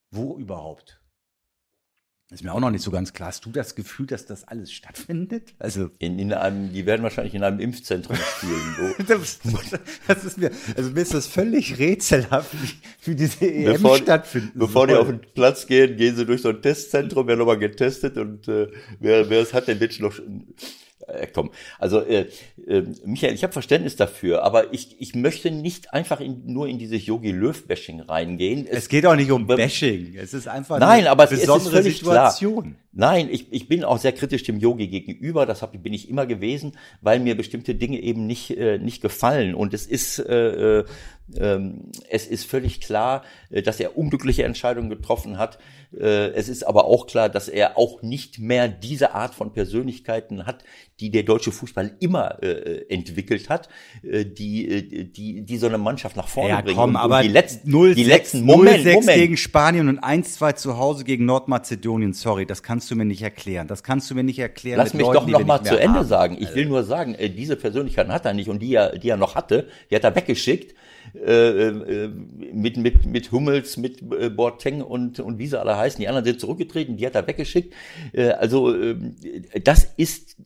[0.09, 0.98] Wo überhaupt?
[2.31, 3.29] Ist mir auch noch nicht so ganz klar.
[3.29, 5.55] Hast du das Gefühl, dass das alles stattfindet?
[5.57, 8.93] Also in, in einem, die werden wahrscheinlich in einem Impfzentrum spielen.
[9.07, 9.39] das,
[10.07, 14.51] das, ist mir, also mir ist das völlig rätselhaft, wie, wie diese EM bevor, stattfinden.
[14.53, 14.87] Bevor soll.
[14.89, 18.47] die auf den Platz gehen, gehen sie durch so ein Testzentrum, werden nochmal getestet und
[18.47, 18.67] äh,
[18.99, 20.13] wer, wer es hat, der wird noch
[21.13, 22.27] äh, komm, also äh,
[22.67, 26.77] äh, Michael, ich habe Verständnis dafür, aber ich, ich möchte nicht einfach in, nur in
[26.77, 28.67] dieses Yogi Löw-Bashing reingehen.
[28.67, 31.85] Es, es, geht auch nicht um Bashing, es ist einfach nein, aber es, besondere es
[31.85, 32.63] ist Situation.
[32.63, 32.75] Klar.
[32.91, 36.25] Nein, ich, ich bin auch sehr kritisch dem Yogi gegenüber, das hab, bin ich immer
[36.25, 39.53] gewesen, weil mir bestimmte Dinge eben nicht, äh, nicht gefallen.
[39.53, 40.85] Und es ist äh, äh
[41.31, 45.59] es ist völlig klar, äh, dass er unglückliche Entscheidungen getroffen hat.
[45.95, 50.45] Äh, es ist aber auch klar, dass er auch nicht mehr diese Art von Persönlichkeiten
[50.45, 50.63] hat,
[50.99, 53.69] die der deutsche Fußball immer äh, entwickelt hat,
[54.03, 56.75] die, die, die so eine Mannschaft nach vorne ja, bringen.
[56.75, 59.17] Komm, aber die letzten, 0, die letzten Moment, 0, Moment.
[59.17, 62.13] gegen Spanien und 1-2 zu Hause gegen Nordmazedonien.
[62.13, 63.67] Sorry, das kannst du mir nicht erklären.
[63.67, 64.77] Das kannst du mir nicht erklären.
[64.77, 66.07] Lass mich Leuten, doch noch mal zu Ende haben.
[66.07, 66.37] sagen.
[66.39, 69.35] Ich will nur sagen, diese Persönlichkeiten hat er nicht und die er, die er noch
[69.35, 70.75] hatte, die hat er weggeschickt
[71.15, 75.99] äh, äh, mit, mit, mit Hummels, mit äh, Boateng und, und wie sie alle heißen.
[75.99, 77.73] Die anderen sind zurückgetreten, die hat er weggeschickt.
[78.13, 78.95] Äh, also äh,
[79.63, 80.37] das ist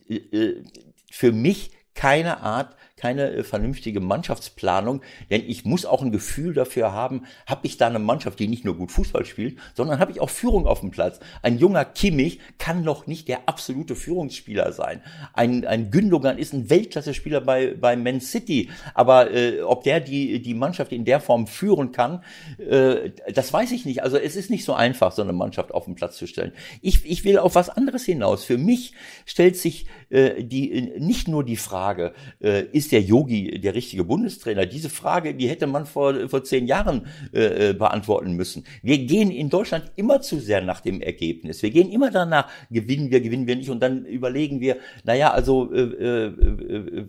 [1.10, 6.92] für mich keine Art keine äh, vernünftige Mannschaftsplanung, denn ich muss auch ein Gefühl dafür
[6.92, 10.20] haben, habe ich da eine Mannschaft, die nicht nur gut Fußball spielt, sondern habe ich
[10.20, 11.20] auch Führung auf dem Platz.
[11.42, 15.02] Ein junger Kimmich kann noch nicht der absolute Führungsspieler sein.
[15.32, 20.40] Ein, ein Gündogan ist ein Weltklasse-Spieler bei, bei Man City, aber äh, ob der die,
[20.40, 22.22] die Mannschaft in der Form führen kann,
[22.58, 24.02] äh, das weiß ich nicht.
[24.02, 26.52] Also es ist nicht so einfach, so eine Mannschaft auf den Platz zu stellen.
[26.80, 28.44] Ich, ich will auf was anderes hinaus.
[28.44, 28.92] Für mich
[29.26, 34.66] stellt sich äh, die, nicht nur die Frage, äh, ist der Yogi der richtige Bundestrainer?
[34.66, 38.64] Diese Frage, die hätte man vor, vor zehn Jahren äh, äh, beantworten müssen.
[38.82, 41.62] Wir gehen in Deutschland immer zu sehr nach dem Ergebnis.
[41.62, 45.72] Wir gehen immer danach, gewinnen wir, gewinnen wir nicht und dann überlegen wir, naja, also
[45.72, 47.06] äh, äh, äh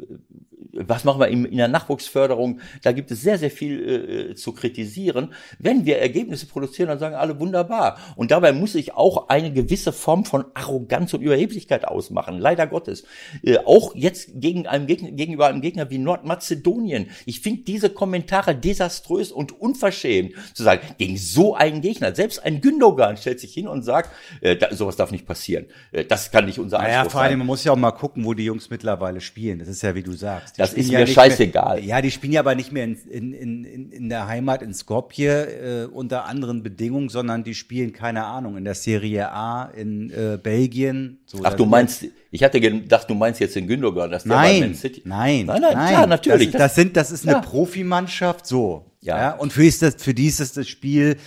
[0.76, 2.60] was machen wir in, in der Nachwuchsförderung?
[2.84, 5.34] Da gibt es sehr, sehr viel äh, zu kritisieren.
[5.60, 7.98] Wenn wir Ergebnisse produzieren, dann sagen alle wunderbar.
[8.16, 12.40] Und dabei muss ich auch eine gewisse Form von Arroganz und Überheblichkeit ausmachen.
[12.40, 13.06] Leider Gottes.
[13.44, 17.10] Äh, auch jetzt gegen einem Gegner, gegenüber einem Gegner wie Nordmazedonien.
[17.26, 22.14] Ich finde diese Kommentare desaströs und unverschämt zu sagen, gegen so einen Gegner.
[22.14, 24.12] Selbst ein Gündogan stellt sich hin und sagt,
[24.42, 25.68] äh, da, sowas darf nicht passieren.
[25.92, 27.38] Äh, das kann nicht unser naja, Anspruch vor allem, sein.
[27.40, 29.60] man muss ja auch mal gucken, wo die Jungs mittlerweile spielen.
[29.60, 30.58] Das ist ja, wie du sagst.
[30.58, 31.78] Die Das ist ja mir scheißegal.
[31.78, 34.73] Mehr, ja, die spielen ja aber nicht mehr in, in, in, in der Heimat in
[34.73, 40.10] Skopje äh, unter anderen Bedingungen, sondern die spielen, keine Ahnung, in der Serie A in
[40.12, 41.19] äh, Belgien.
[41.25, 44.54] So, Ach, du meinst, ich hatte gedacht, du meinst jetzt den Gündogan, dass der bei
[44.54, 45.01] Man Nein, City.
[45.06, 46.51] nein, nein, nein, klar, natürlich.
[46.51, 47.41] Das, das sind, das ist eine Ja.
[47.41, 48.86] Profimannschaft, so.
[49.01, 49.17] Ja.
[49.17, 49.32] Ja.
[49.36, 51.17] Und für, ist das, für die ist das das Spiel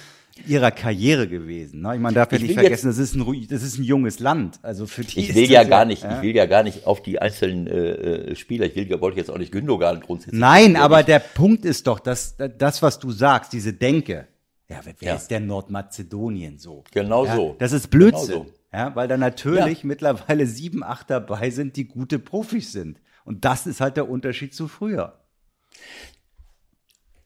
[0.46, 1.80] ihrer Karriere gewesen.
[1.82, 1.94] Ne?
[1.94, 4.58] Ich meine, darf ja Ich nicht vergessen, das ist ein, das ist ein junges Land.
[4.62, 6.16] Also für die ich will ja gar nicht, ja.
[6.16, 9.18] ich will ja gar nicht auf die einzelnen äh, äh, Spieler, ich will, ja- wollte
[9.18, 10.38] jetzt auch nicht Gündogan grundsätzlich.
[10.38, 14.28] Nein, aber der Punkt ist doch, dass das, was du sagst, diese Denke,
[14.68, 15.14] ja, wer, wer Ja.
[15.16, 16.84] ist der Nordmazedonien so?
[16.92, 17.56] Genau ja, so.
[17.58, 18.28] Das ist Blödsinn.
[18.28, 18.52] Genau so.
[18.72, 23.00] Ja, weil da natürlich mittlerweile sieben, acht dabei sind, die gute Profis sind.
[23.24, 25.18] Und das ist halt der Unterschied zu früher.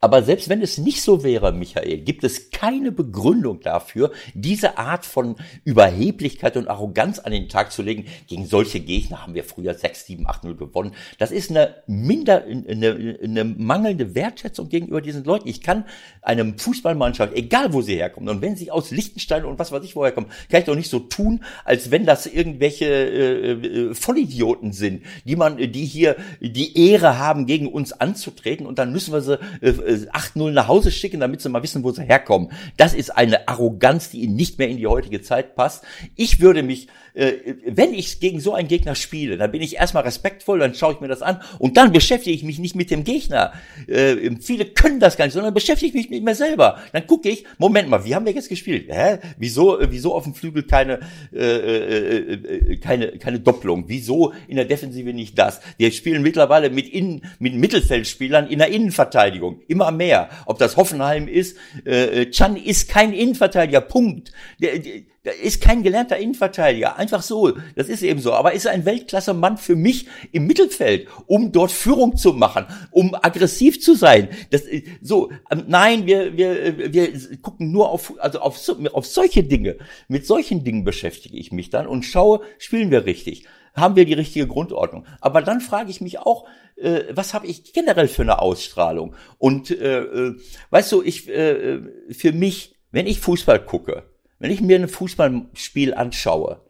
[0.03, 5.07] Aber selbst wenn es nicht so wäre, Michael, gibt es keine Begründung dafür, diese Art
[5.07, 8.07] von Überheblichkeit und Arroganz an den Tag zu legen.
[8.27, 10.93] Gegen solche Gegner haben wir früher 6, 7, 8, 0 gewonnen.
[11.19, 15.47] Das ist eine minder, eine, eine mangelnde Wertschätzung gegenüber diesen Leuten.
[15.47, 15.85] Ich kann
[16.21, 19.95] einem Fußballmannschaft, egal wo sie herkommen, und wenn sie aus Liechtenstein und was weiß ich
[19.95, 24.73] woher kommen, kann ich doch nicht so tun, als wenn das irgendwelche äh, äh, Vollidioten
[24.73, 29.21] sind, die man, die hier die Ehre haben, gegen uns anzutreten und dann müssen wir
[29.21, 32.51] sie äh, 8-0 nach Hause schicken, damit sie mal wissen, wo sie herkommen.
[32.77, 35.85] Das ist eine Arroganz, die nicht mehr in die heutige Zeit passt.
[36.17, 37.33] Ich würde mich, äh,
[37.67, 41.01] wenn ich gegen so einen Gegner spiele, dann bin ich erstmal respektvoll, dann schaue ich
[41.01, 43.53] mir das an und dann beschäftige ich mich nicht mit dem Gegner.
[43.87, 46.79] Äh, viele können das gar nicht, sondern beschäftige ich mich mit mir selber.
[46.93, 48.87] Dann gucke ich, Moment mal, wie haben wir jetzt gespielt?
[48.89, 49.19] Hä?
[49.39, 51.01] Wieso, äh, wieso auf dem Flügel keine,
[51.33, 53.85] äh, äh, äh, keine, keine Doppelung?
[53.89, 55.61] Wieso in der Defensive nicht das?
[55.77, 59.61] Wir spielen mittlerweile mit Innen, mit Mittelfeldspielern in der Innenverteidigung.
[59.69, 60.31] Immer mehr.
[60.47, 63.81] Ob das Hoffenheim ist, äh, Chan ist kein Innenverteidiger.
[63.81, 64.33] Punkt.
[64.61, 66.97] Der, der, der ist kein gelernter Innenverteidiger.
[66.97, 67.53] Einfach so.
[67.77, 68.33] Das ist eben so.
[68.33, 73.81] Aber ist ein Weltklasse-Mann für mich im Mittelfeld, um dort Führung zu machen, um aggressiv
[73.81, 74.29] zu sein.
[74.51, 74.63] Das,
[75.01, 75.31] so.
[75.51, 78.59] ähm, Nein, wir, wir, äh, wir gucken nur auf, also auf,
[78.93, 79.77] auf solche Dinge.
[80.09, 83.47] Mit solchen Dingen beschäftige ich mich dann und schaue, spielen wir richtig?
[83.75, 85.07] Haben wir die richtige Grundordnung?
[85.21, 89.15] Aber dann frage ich mich auch, äh, was habe ich generell für eine Ausstrahlung?
[89.39, 90.37] Und äh, äh,
[90.71, 91.81] weißt du, ich äh,
[92.11, 94.12] für mich, wenn ich Fußball gucke,
[94.43, 96.61] wenn ich mir ein Fußballspiel anschaue,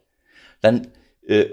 [0.61, 0.87] dann
[1.27, 1.45] äh,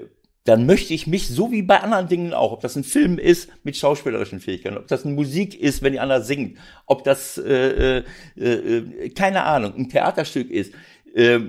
[0.45, 3.51] dann möchte ich mich, so wie bei anderen Dingen auch, ob das ein Film ist
[3.63, 7.99] mit schauspielerischen Fähigkeiten, ob das eine Musik ist, wenn die anderen singt, ob das, äh,
[7.99, 8.05] äh,
[8.43, 10.73] äh, keine Ahnung, ein Theaterstück ist,
[11.15, 11.41] äh,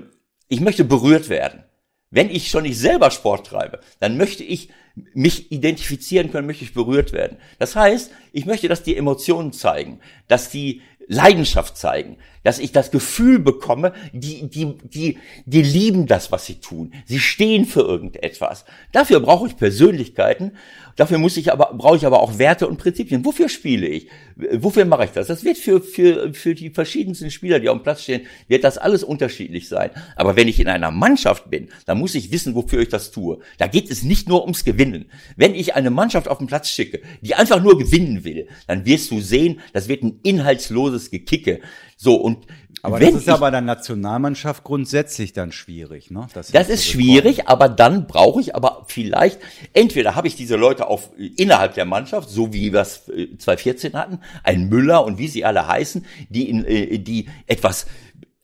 [0.48, 1.64] ich möchte berührt werden.
[2.10, 4.68] Wenn ich schon nicht selber Sport treibe, dann möchte ich
[5.14, 7.38] mich identifizieren können, möchte ich berührt werden.
[7.58, 12.90] Das heißt, ich möchte, dass die Emotionen zeigen, dass die Leidenschaft zeigen, dass ich das
[12.90, 16.92] Gefühl bekomme, die, die, die, die lieben das, was sie tun.
[17.06, 18.64] Sie stehen für irgendetwas.
[18.92, 20.52] Dafür brauche ich Persönlichkeiten.
[20.96, 23.24] Dafür muss ich aber, brauche ich aber auch Werte und Prinzipien.
[23.24, 24.08] Wofür spiele ich?
[24.36, 25.28] Wofür mache ich das?
[25.28, 28.78] Das wird für, für, für die verschiedensten Spieler, die auf dem Platz stehen, wird das
[28.78, 29.90] alles unterschiedlich sein.
[30.16, 33.38] Aber wenn ich in einer Mannschaft bin, dann muss ich wissen, wofür ich das tue.
[33.58, 35.06] Da geht es nicht nur ums Gewinnen.
[35.36, 39.10] Wenn ich eine Mannschaft auf den Platz schicke, die einfach nur gewinnen will, dann wirst
[39.10, 41.60] du sehen, das wird ein inhaltsloses Gekicke.
[42.02, 42.46] So, und
[42.82, 46.26] Aber wenn das ist ich, ja bei der Nationalmannschaft grundsätzlich dann schwierig, ne?
[46.34, 46.78] das ist hinzubekommen.
[46.82, 49.38] schwierig, aber dann brauche ich aber vielleicht,
[49.72, 53.92] entweder habe ich diese Leute auf, innerhalb der Mannschaft, so wie wir es äh, 2014
[53.92, 57.86] hatten, ein Müller und wie sie alle heißen, die, in, äh, die etwas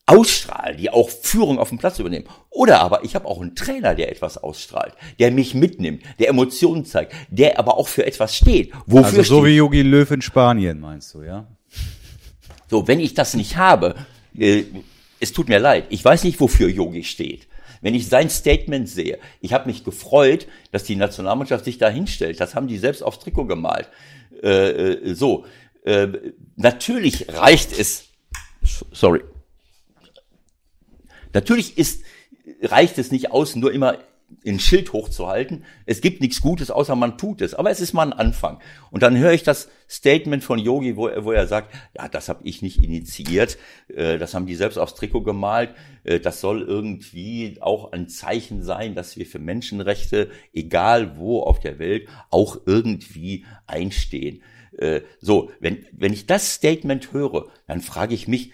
[0.05, 2.27] ausstrahlen, die auch Führung auf dem Platz übernehmen.
[2.49, 6.85] Oder aber ich habe auch einen Trainer, der etwas ausstrahlt, der mich mitnimmt, der Emotionen
[6.85, 8.71] zeigt, der aber auch für etwas steht.
[8.85, 11.45] Wofür Also so steht wie Jogi Löw in Spanien, meinst du, ja?
[12.69, 13.95] So, wenn ich das nicht habe,
[14.37, 14.63] äh,
[15.19, 17.47] es tut mir leid, ich weiß nicht, wofür Yogi steht.
[17.81, 22.39] Wenn ich sein Statement sehe, ich habe mich gefreut, dass die Nationalmannschaft sich da hinstellt.
[22.39, 23.89] Das haben die selbst aufs Trikot gemalt.
[24.43, 25.45] Äh, äh, so,
[25.85, 26.07] äh,
[26.55, 28.05] natürlich reicht es.
[28.91, 29.21] Sorry.
[31.33, 32.03] Natürlich ist,
[32.61, 33.97] reicht es nicht aus, nur immer
[34.45, 35.63] ein Schild hochzuhalten.
[35.85, 37.53] Es gibt nichts Gutes, außer man tut es.
[37.53, 38.59] Aber es ist mal ein Anfang.
[38.91, 42.29] Und dann höre ich das Statement von Yogi, wo, er- wo er sagt, ja, das
[42.29, 46.61] habe ich nicht initiiert, äh, das haben die selbst aufs Trikot gemalt, äh, das soll
[46.61, 52.57] irgendwie auch ein Zeichen sein, dass wir für Menschenrechte, egal wo auf der Welt, auch
[52.65, 54.43] irgendwie einstehen.
[54.77, 58.51] Äh, so, wenn, wenn ich das Statement höre, dann frage ich mich,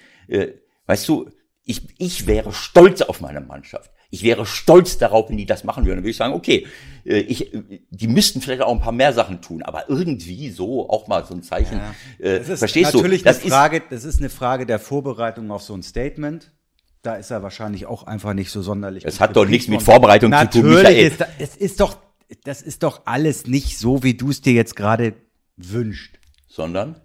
[0.88, 1.30] weißt du,
[1.66, 3.92] ich, ich wäre stolz auf meine Mannschaft.
[4.16, 5.98] Ich wäre stolz darauf, wenn die das machen würden.
[5.98, 6.66] Dann würde ich sagen, okay,
[7.04, 10.90] äh, ich, äh, die müssten vielleicht auch ein paar mehr Sachen tun, aber irgendwie so
[10.90, 11.82] auch mal so ein Zeichen.
[12.18, 13.26] Äh, Das ist verstehst natürlich du?
[13.26, 16.52] Das eine Frage, das ist eine Frage der Vorbereitung auf so ein Statement.
[17.02, 19.04] Da ist er wahrscheinlich auch einfach nicht so sonderlich.
[19.06, 19.84] Es hat doch nichts mit.
[19.84, 21.08] Vorbereitung zu tun, Michael.
[21.08, 21.98] ist es ist doch,
[22.46, 25.14] das ist doch alles nicht so, wie du es dir jetzt gerade
[25.58, 26.16] wünscht.
[26.48, 27.02] ist, sondern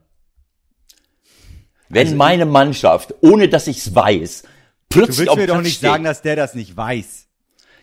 [1.89, 4.45] wenn meine Mannschaft, ohne dass ich es weiß,
[4.91, 7.29] Du plötzlich willst auf mir doch nicht steht, sagen, dass der das nicht weiß.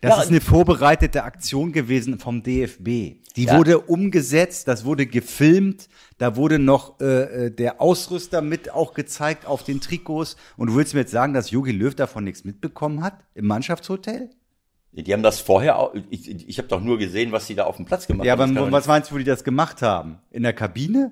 [0.02, 3.16] Das Ja, ist eine vorbereitete Aktion gewesen vom DFB.
[3.36, 3.58] Die Ja.
[3.58, 9.46] wurde umgesetzt, das wurde gefilmt, da wurde noch äh, äh, der Ausrüster mit auch gezeigt
[9.46, 10.36] auf den Trikots.
[10.58, 14.30] Und du willst mir jetzt sagen, dass Jogi Löw davon nichts mitbekommen hat im Mannschaftshotel?
[14.92, 17.76] die haben das vorher, auch, ich, ich habe doch nur gesehen, was sie da auf
[17.76, 18.42] dem Platz gemacht Ja, haben.
[18.42, 20.18] aber kann doch was meinst du, wo die das gemacht haben?
[20.32, 21.12] In der Kabine?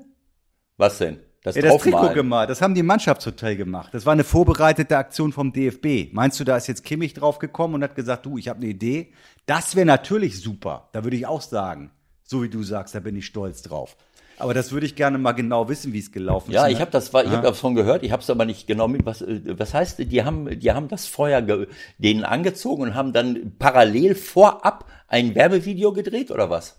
[0.77, 1.19] was denn?
[1.45, 2.49] Das, Ja, das Trikot gemacht.
[2.49, 3.93] Das haben die im Mannschaftshotel gemacht.
[3.93, 6.11] Das war eine vorbereitete Aktion vom DFB.
[6.11, 8.67] Meinst du, da ist jetzt Kimmich drauf gekommen und hat gesagt, du, ich habe eine
[8.69, 9.13] Idee?
[9.45, 10.89] Das wäre natürlich super.
[10.91, 11.91] Da würde ich auch sagen,
[12.23, 13.95] so wie du sagst, da bin ich stolz drauf.
[14.37, 16.73] Aber das würde ich gerne mal genau wissen, wie es gelaufen Ja, ist.
[16.73, 17.29] ich habe das, ich Ja.
[17.29, 19.05] habe davon gehört, ich habe es aber nicht genau mit.
[19.05, 21.67] Was, äh, was heißt, die haben, die haben das vorher ge,
[21.99, 26.75] denen angezogen und haben dann parallel vorab ein Werbevideo gedreht oder was?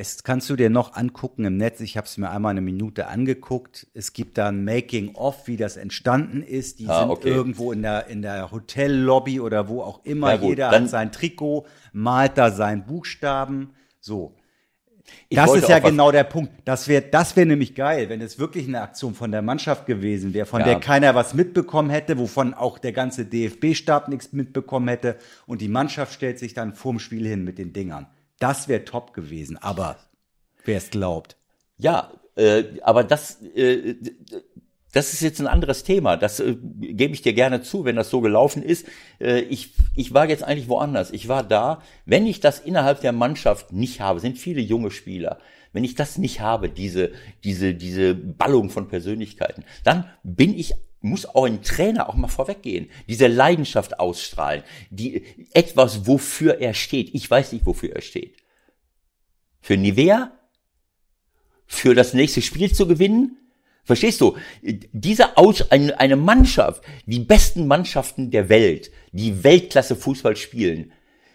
[0.00, 1.78] Es kannst du dir noch angucken im Netz.
[1.80, 3.86] Ich habe es mir einmal eine Minute angeguckt.
[3.92, 6.78] Es gibt da ein Making-of, wie das entstanden ist.
[6.78, 7.28] Die Ah, sind okay.
[7.28, 10.38] irgendwo in der, in der Hotellobby oder wo auch immer.
[10.38, 13.74] Gut, Jeder hat sein Trikot, malt da seinen Buchstaben.
[14.00, 14.34] So.
[15.28, 16.50] Ich Das ist ja genau der Punkt.
[16.64, 20.32] Das wäre das wäre nämlich geil, wenn es wirklich eine Aktion von der Mannschaft gewesen
[20.32, 20.66] wäre, von Ja.
[20.68, 25.68] der keiner was mitbekommen hätte, wovon auch der ganze DFB-Stab nichts mitbekommen hätte und die
[25.68, 28.06] Mannschaft stellt sich dann vorm Spiel hin mit den Dingern.
[28.40, 29.96] Das wäre top gewesen, aber
[30.64, 31.36] wer es glaubt.
[31.78, 33.94] Ja, äh, aber das, äh,
[34.92, 36.16] das ist jetzt ein anderes Thema.
[36.16, 38.86] Das äh, gebe ich dir gerne zu, wenn das so gelaufen ist.
[39.20, 41.12] Äh, ich, ich war jetzt eigentlich woanders.
[41.12, 45.38] Ich war da, wenn ich das innerhalb der Mannschaft nicht habe, sind viele junge Spieler.
[45.72, 47.12] Wenn ich das nicht habe, diese,
[47.44, 52.90] diese, diese Ballung von Persönlichkeiten, dann bin ich muss auch ein Trainer auch mal vorweggehen,
[53.08, 57.14] diese Leidenschaft ausstrahlen, die etwas, wofür er steht.
[57.14, 58.36] Ich weiß nicht, wofür er steht.
[59.60, 60.32] Für Nivea,
[61.66, 63.36] für das nächste Spiel zu gewinnen.
[63.84, 64.36] Verstehst du?
[64.62, 70.92] Diese Aus eine, eine Mannschaft, die besten Mannschaften der Welt, die Weltklasse Fußball spielen,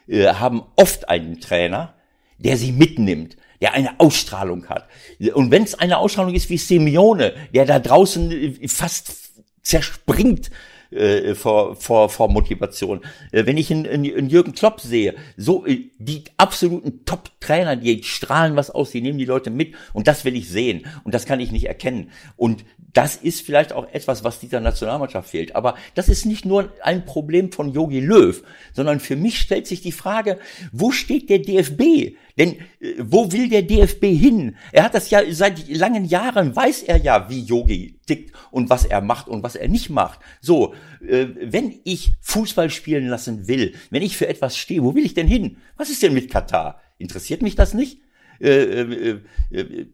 [0.07, 1.95] äh, haben oft einen Trainer,
[2.37, 4.87] der sie mitnimmt, der eine Ausstrahlung hat.
[5.33, 9.24] Und wenn es eine Ausstrahlung ist wie Simeone, der da draußen äh, fast
[9.65, 10.51] zerspringt
[10.91, 13.01] äh, vor, vor, vor Motivation.
[13.31, 18.55] Äh, wenn ich einen, einen Jürgen Klopp sehe, so äh, die absoluten Top-Trainer, die strahlen
[18.55, 21.39] was aus, die nehmen die Leute mit und das will ich sehen und das kann
[21.39, 22.11] ich nicht erkennen.
[22.37, 25.55] Und das ist vielleicht auch etwas, was dieser Nationalmannschaft fehlt.
[25.55, 29.81] Aber das ist nicht nur ein Problem von Jogi Löw, sondern für mich stellt sich
[29.81, 30.39] die Frage,
[30.71, 32.15] wo steht der DFB?
[32.37, 34.55] Denn äh, wo will der DFB hin?
[34.71, 38.85] Er hat das ja seit langen Jahren, weiß er ja, wie Yogi tickt und was
[38.85, 40.19] er macht und was er nicht macht.
[40.41, 45.05] So, äh, wenn ich Fußball spielen lassen will, wenn ich für etwas stehe, wo will
[45.05, 45.57] ich denn hin?
[45.77, 46.81] Was ist denn mit Katar?
[46.97, 48.01] Interessiert mich das nicht?
[48.39, 49.19] Äh, äh,
[49.51, 49.85] äh, äh,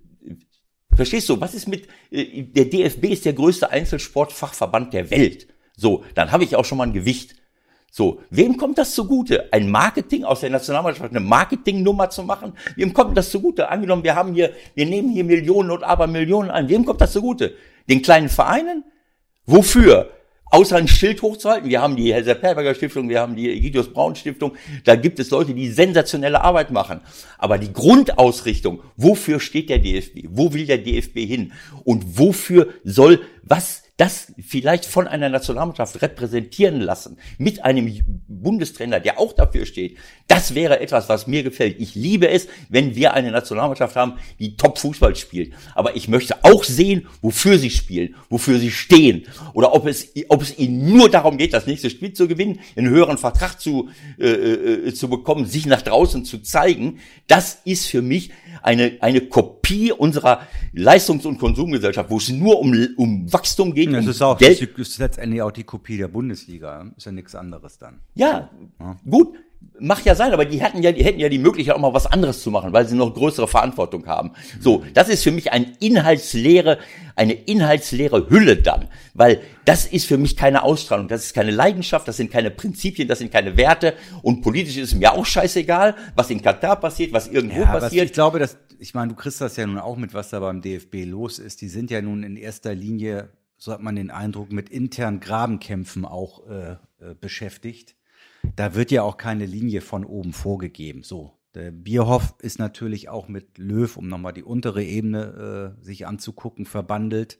[0.94, 5.48] Verstehst du, was ist mit, der DFB ist der größte Einzelsportfachverband der Welt.
[5.78, 7.36] So, dann habe ich auch schon mal ein Gewicht.
[7.94, 9.52] So, wem kommt das zugute?
[9.52, 12.54] Ein Marketing aus der Nationalmannschaft, eine Marketingnummer zu machen?
[12.78, 13.68] Wem kommt das zugute?
[13.68, 16.70] Angenommen, wir haben hier, wir nehmen hier Millionen und aber Millionen ein.
[16.70, 17.54] Wem kommt das zugute?
[17.90, 18.86] Den kleinen Vereinen?
[19.46, 20.10] Wofür?
[20.46, 21.70] Außer ein Schild hochzuhalten.
[21.70, 24.54] Wir haben die Helser Perberger Stiftung, wir haben die Egidius Braun Stiftung.
[24.86, 27.02] Da gibt es Leute, die sensationelle Arbeit machen.
[27.38, 30.28] Aber die Grundausrichtung, wofür steht der DFB?
[30.30, 31.52] Wo will der DFB hin?
[31.84, 39.20] Und wofür soll was das vielleicht von einer Nationalmannschaft repräsentieren lassen, mit einem Bundestrainer, der
[39.20, 41.80] auch dafür steht, das wäre etwas, was mir gefällt.
[41.80, 45.54] Ich liebe es, wenn wir eine Nationalmannschaft haben, die Top-Fußball spielt.
[45.76, 49.28] Aber ich möchte auch sehen, wofür sie spielen, wofür sie stehen.
[49.54, 52.90] Oder ob es, ob es ihnen nur darum geht, das nächste Spiel zu gewinnen, einen
[52.90, 57.00] höheren Vertrag zu, äh, äh, zu bekommen, sich nach draußen zu zeigen.
[57.28, 58.32] Das ist für mich
[58.64, 59.61] eine, eine Kopie
[59.98, 60.42] unserer
[60.74, 64.62] Leistungs- und Konsumgesellschaft, wo es nur um, um Wachstum geht, Das um ist auch Geld.
[64.78, 66.92] das ist letztendlich auch die Kopie der Bundesliga.
[66.98, 68.00] Ist ja nichts anderes dann.
[68.16, 68.50] Ja,
[69.10, 69.36] gut.
[69.84, 72.06] Mag ja sein, aber die hatten ja, die hätten ja die Möglichkeit, auch mal was
[72.06, 74.32] anderes zu machen, weil sie noch größere Verantwortung haben.
[74.60, 76.78] So, das ist für mich ein inhaltsleere,
[77.16, 82.08] eine inhaltsleere Hülle dann, weil das ist für mich keine Ausstrahlung, das ist keine Leidenschaft,
[82.08, 86.30] das sind keine Prinzipien, das sind keine Werte und politisch ist mir auch scheißegal, was
[86.30, 88.06] in Katar passiert, was irgendwo Ja, passiert.
[88.06, 90.62] ich glaube, dass, ich meine, du kriegst das ja nun auch mit, was da beim
[90.62, 91.60] DFB los ist.
[91.62, 96.06] Die sind ja nun in erster Linie, so hat man den Eindruck, mit internen Grabenkämpfen
[96.06, 97.96] auch äh, äh, beschäftigt.
[98.62, 101.02] Da wird ja auch keine Linie von oben vorgegeben.
[101.02, 101.32] So.
[101.56, 106.68] Der Bierhoff ist natürlich auch mit Löw, um nochmal die untere Ebene äh, sich anzugucken,
[106.68, 107.40] verbandelt.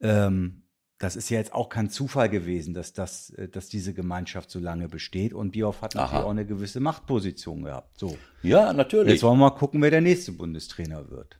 [0.00, 0.62] Ähm,
[0.96, 4.58] das ist ja jetzt auch kein Zufall gewesen, dass das, äh, dass diese Gemeinschaft so
[4.58, 5.34] lange besteht.
[5.34, 6.24] Und Bierhoff hat natürlich Aha.
[6.24, 7.98] auch eine gewisse Machtposition gehabt.
[7.98, 8.16] So.
[8.42, 9.12] ja, natürlich.
[9.12, 11.38] Jetzt wollen wir mal gucken, wer der nächste Bundestrainer wird.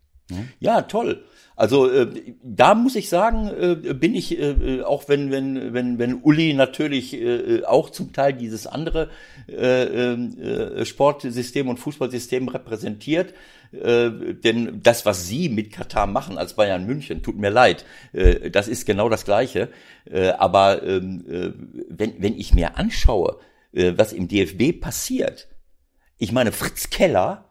[0.61, 1.25] Ja, toll.
[1.57, 2.07] Also äh,
[2.45, 7.15] da muss ich sagen, äh, bin ich äh, auch wenn wenn wenn wenn Uli natürlich
[7.15, 9.11] äh, auch zum Teil dieses andere
[9.49, 13.35] äh, äh, Sportsystem und Fußballsystem repräsentiert,
[13.73, 18.51] äh, denn das was Sie mit Katar machen als Bayern München, tut mir leid, äh,
[18.51, 19.69] das ist genau das Gleiche.
[20.05, 21.53] Äh, aber ähm, äh,
[21.89, 23.41] wenn wenn ich mir anschaue,
[23.73, 25.49] äh, was im DFB passiert,
[26.19, 27.48] ich meine Fritz Keller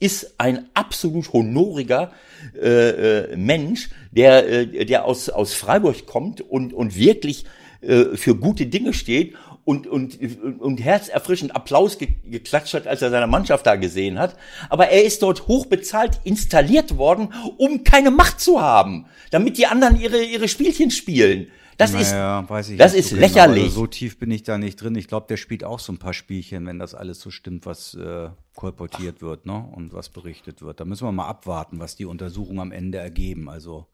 [0.00, 2.12] ist ein absolut honoriger
[2.60, 7.44] äh, äh, Mensch, der, äh, der aus, aus Freiburg kommt und, und wirklich
[7.80, 9.34] äh, für gute Dinge steht
[9.64, 10.18] und, und,
[10.60, 14.36] und herzerfrischend Applaus ge geklatscht hat, als er seine Mannschaft da gesehen hat.
[14.70, 20.00] Aber er ist dort hochbezahlt installiert worden, um keine Macht zu haben, damit die anderen
[20.00, 21.48] ihre, ihre Spielchen spielen.
[21.78, 23.26] Das ist, naja, weiß ich das ist so genau.
[23.28, 23.62] lächerlich.
[23.64, 24.94] Also so tief bin ich da nicht drin.
[24.96, 27.94] Ich glaube, der spielt auch so ein paar Spielchen, wenn das alles so stimmt, was
[27.94, 29.64] äh, kolportiert wird, ne?
[29.74, 30.80] Und was berichtet wird.
[30.80, 33.48] Da müssen wir mal abwarten, was die Untersuchungen am Ende ergeben.
[33.48, 33.86] Also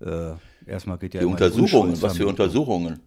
[0.00, 0.32] äh,
[0.66, 2.26] erstmal geht ja die Untersuchungen, was für.
[2.26, 3.00] Untersuchungen?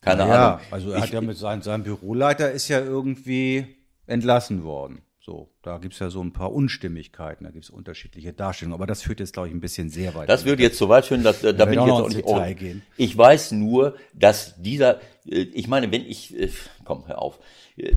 [0.00, 0.60] Keine ja, Ahnung.
[0.70, 3.66] also er Ich- hat ja mit seinem, seinem Büroleiter ist ja irgendwie
[4.06, 5.00] entlassen worden.
[5.24, 8.74] So, da gibt's ja so ein paar Unstimmigkeiten, da gibt's unterschiedliche Darstellungen.
[8.74, 10.28] Aber das führt jetzt, glaube ich, ein bisschen sehr weit.
[10.28, 12.28] Das würde jetzt so weit führen, dass, äh, da bin ich jetzt auch nicht.
[12.28, 12.82] Detail gehen.
[12.98, 16.50] Ich weiß nur, dass dieser, äh, ich meine, wenn ich, äh,
[16.84, 17.38] komm, hör auf.
[17.78, 17.96] Äh,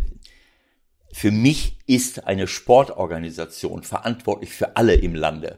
[1.12, 5.58] Für mich ist eine Sportorganisation verantwortlich für alle im Lande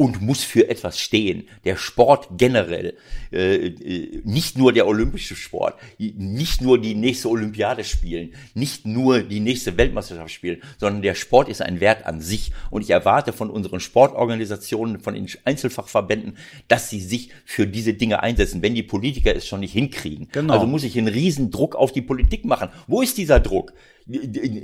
[0.00, 1.46] und muss für etwas stehen.
[1.66, 2.96] Der Sport generell,
[3.32, 9.22] äh, äh, nicht nur der olympische Sport, nicht nur die nächste Olympiade spielen, nicht nur
[9.22, 12.50] die nächste Weltmeisterschaft spielen, sondern der Sport ist ein Wert an sich.
[12.70, 18.22] Und ich erwarte von unseren Sportorganisationen, von den Einzelfachverbänden, dass sie sich für diese Dinge
[18.22, 20.28] einsetzen, wenn die Politiker es schon nicht hinkriegen.
[20.32, 20.54] Genau.
[20.54, 22.70] Also muss ich einen riesen Druck auf die Politik machen.
[22.86, 23.74] Wo ist dieser Druck?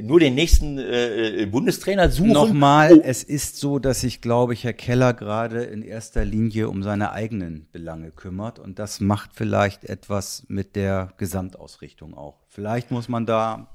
[0.03, 2.32] Nur den nächsten äh, Bundestrainer suchen?
[2.32, 6.68] Nochmal, Oh, es ist so, dass sich, glaube ich, Herr Keller gerade in erster Linie
[6.68, 12.40] um seine eigenen Belange kümmert und das macht vielleicht etwas mit der Gesamtausrichtung auch.
[12.49, 13.68] Vielleicht muss man da,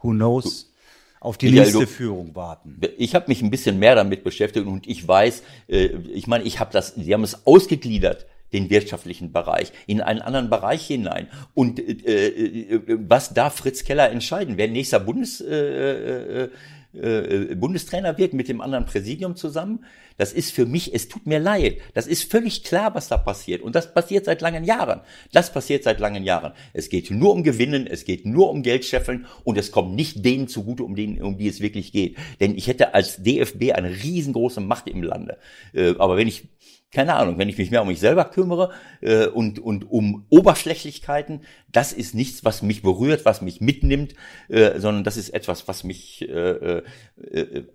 [0.00, 0.72] who knows,
[1.20, 2.80] auf die Michael, nächste Führung warten.
[2.96, 6.58] Ich habe mich ein bisschen mehr damit beschäftigt und ich weiß, äh, ich meine, ich
[6.58, 11.78] habe das, sie haben es ausgegliedert den wirtschaftlichen Bereich in einen anderen Bereich hinein und
[11.78, 16.48] äh, äh, was darf Fritz Keller entscheiden, wer nächster Bundes äh, äh,
[16.94, 19.84] äh, Bundestrainer wird mit dem anderen Präsidium zusammen.
[20.16, 21.78] Das ist für mich, es tut mir leid.
[21.94, 23.62] Das ist völlig klar, was da passiert.
[23.62, 25.02] Und das passiert seit langen Jahren.
[25.32, 26.52] Das passiert seit langen Jahren.
[26.72, 30.48] Es geht nur um Gewinnen, es geht nur um Geldscheffeln und es kommt nicht denen
[30.48, 32.16] zugute, um, denen, um die es wirklich geht.
[32.40, 35.38] Denn ich hätte als DFB eine riesengroße Macht im Lande.
[35.74, 36.48] Äh, aber wenn ich
[36.90, 38.70] keine Ahnung, wenn ich mich mehr um mich selber kümmere
[39.02, 44.14] äh, und, und um Oberflächlichkeiten, das ist nichts, was mich berührt, was mich mitnimmt,
[44.48, 46.82] äh, sondern das ist etwas, was mich, äh, äh,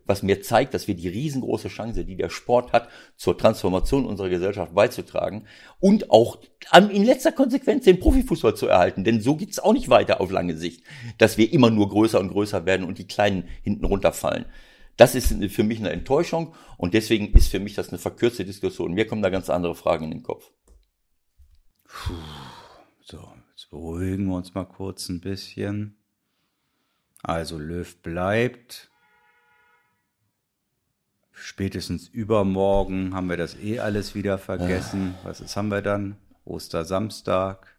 [0.05, 4.29] was mir zeigt, dass wir die riesengroße Chance, die der Sport hat, zur Transformation unserer
[4.29, 5.45] Gesellschaft beizutragen
[5.79, 6.39] und auch
[6.71, 10.31] an, in letzter Konsequenz den Profifußball zu erhalten, denn so geht's auch nicht weiter auf
[10.31, 10.83] lange Sicht,
[11.19, 14.45] dass wir immer nur größer und größer werden und die Kleinen hinten runterfallen.
[14.97, 18.93] Das ist für mich eine Enttäuschung und deswegen ist für mich das eine verkürzte Diskussion.
[18.93, 20.51] Mir kommen da ganz andere Fragen in den Kopf.
[23.01, 25.97] So, jetzt beruhigen wir uns mal kurz ein bisschen.
[27.23, 28.89] Also Löw bleibt.
[31.31, 35.15] Spätestens übermorgen haben wir das eh alles wieder vergessen.
[35.23, 36.17] Was ist, haben wir dann?
[36.45, 37.75] Ostersamstag.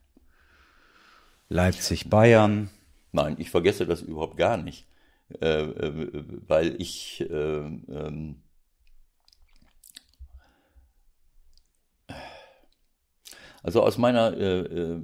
[1.48, 2.70] Leipzig Bayern.
[3.12, 4.86] Nein, ich vergesse das überhaupt gar nicht,
[5.40, 8.42] äh, äh, weil ich äh, ähm,
[13.64, 15.00] also aus meiner, äh, äh,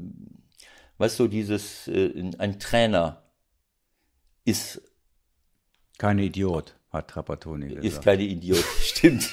[0.99, 3.23] weißt du, dieses äh, ein Trainer
[4.45, 4.83] ist
[5.99, 8.05] Kein Idiot, hat Trapattoni ist gesagt.
[8.05, 9.29] keine Idiot, stimmt.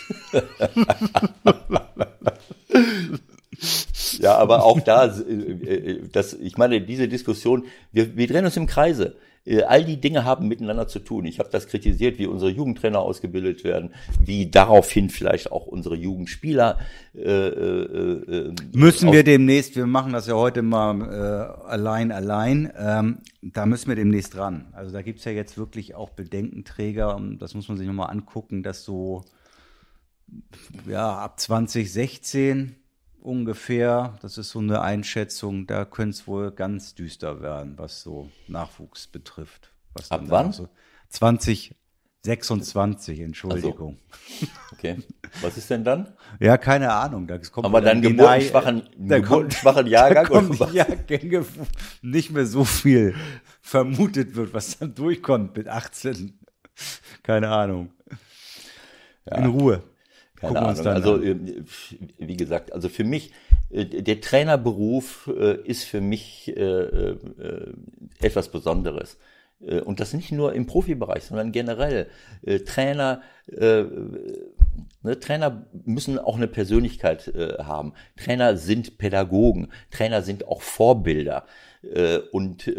[4.19, 9.17] ja, aber auch da, das, ich meine, diese Diskussion, wir, wir drehen uns im Kreise.
[9.47, 11.25] Äh, all die Dinge haben miteinander zu tun.
[11.25, 16.77] Ich habe das kritisiert, wie unsere Jugendtrainer ausgebildet werden, wie daraufhin vielleicht auch unsere Jugendspieler.
[17.15, 22.71] Äh, äh, äh müssen wir demnächst, wir machen das ja heute mal äh, allein, allein,
[22.77, 24.67] ähm, da müssen wir demnächst ran.
[24.73, 28.63] Also da gibt's ja jetzt wirklich auch Bedenkenträger, und das muss man sich nochmal angucken,
[28.63, 29.23] dass so
[30.87, 32.75] ja ab 2016
[33.21, 38.29] ungefähr, das ist so eine Einschätzung, da könnte es wohl ganz düster werden, was so
[38.47, 39.73] Nachwuchs betrifft.
[40.09, 40.53] Ab wann?
[40.53, 40.69] So
[41.09, 43.97] 2026, Entschuldigung.
[44.39, 44.47] So.
[44.73, 44.97] Okay.
[45.41, 46.13] Was ist denn dann?
[46.39, 47.27] Ja, keine Ahnung.
[47.27, 50.73] Da kommt Aber dann geburtenschwachen, geburtenschwachen Jahrgang kommt oder was?
[50.73, 51.45] Jahrgänge,
[52.01, 53.15] nicht mehr so viel
[53.61, 56.39] vermutet wird, was dann durchkommt mit 18.
[57.23, 57.91] Keine Ahnung.
[59.25, 59.37] Ja.
[59.37, 59.83] In Ruhe.
[60.39, 60.87] Keine Ahnung.
[60.87, 61.35] Also äh,
[62.17, 63.31] wie gesagt, also für mich
[63.69, 66.55] äh, der Trainerberuf äh, ist für mich
[68.19, 69.17] etwas Besonderes.
[69.85, 72.11] Und das nicht nur im Profibereich, sondern generell.
[72.67, 77.93] Trainer, ne, Trainer müssen auch eine Persönlichkeit haben.
[78.17, 79.69] Trainer sind Pädagogen.
[79.89, 81.47] Trainer sind auch Vorbilder.
[82.31, 82.71] Und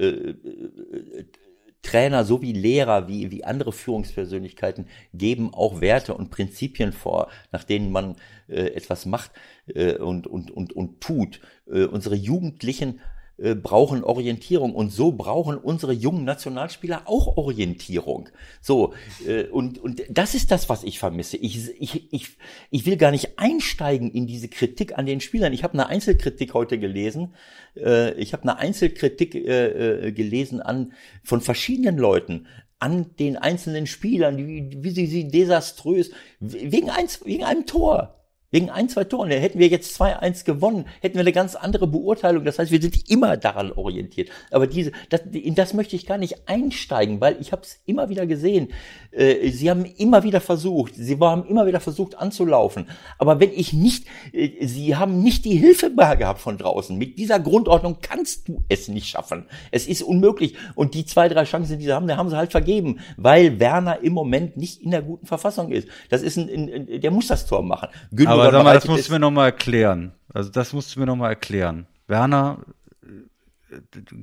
[1.83, 7.93] Trainer sowie Lehrer wie, wie andere Führungspersönlichkeiten geben auch Werte und Prinzipien vor, nach denen
[7.93, 8.17] man
[8.49, 9.31] äh, etwas macht
[9.67, 11.41] äh, und, und, und, und tut.
[11.67, 13.01] Äh, unsere Jugendlichen
[13.39, 18.29] äh, brauchen Orientierung und so brauchen unsere jungen Nationalspieler auch Orientierung.
[18.61, 18.95] So
[19.27, 21.37] äh, und und das ist das, was ich vermisse.
[21.37, 22.37] Ich ich ich
[22.71, 25.53] ich will gar nicht einsteigen in diese Kritik an den Spielern.
[25.53, 27.35] Ich habe eine Einzelkritik heute gelesen.
[27.77, 32.47] Äh, ich habe eine Einzelkritik äh, äh, gelesen an von verschiedenen Leuten
[32.81, 36.11] an den einzelnen Spielern, wie, wie sie sie desaströs
[36.41, 38.18] wegen eins wegen einem Tor
[38.51, 39.31] Wegen ein, zwei Toren.
[39.31, 42.47] Hätten wir jetzt 2-1 gewonnen, hätten wir eine ganz andere Beurteilung.
[42.47, 44.31] Das heißt, wir sind immer daran orientiert.
[44.51, 48.09] Aber diese, das, in das möchte ich gar nicht einsteigen, weil ich habe es immer
[48.09, 48.69] wieder gesehen.
[49.11, 52.87] Äh, sie haben immer wieder versucht, sie haben immer wieder versucht anzulaufen.
[53.19, 56.97] Aber wenn ich nicht, äh, sie haben nicht die Hilfe gehabt von draußen.
[56.97, 59.45] Mit dieser Grundordnung kannst du es nicht schaffen.
[59.73, 60.55] Es ist unmöglich.
[60.75, 64.01] Und die zwei, drei Chancen, die sie haben, die haben sie halt vergeben, weil Werner
[64.03, 65.89] im Moment nicht in der guten Verfassung ist.
[66.09, 67.89] Das ist ein, ein der muss das Tor machen.
[68.11, 70.13] Gündogan aber sag mal, das musst du mir nochmal erklären.
[70.33, 71.87] Also das musst du mir nochmal erklären.
[72.07, 72.59] Werner,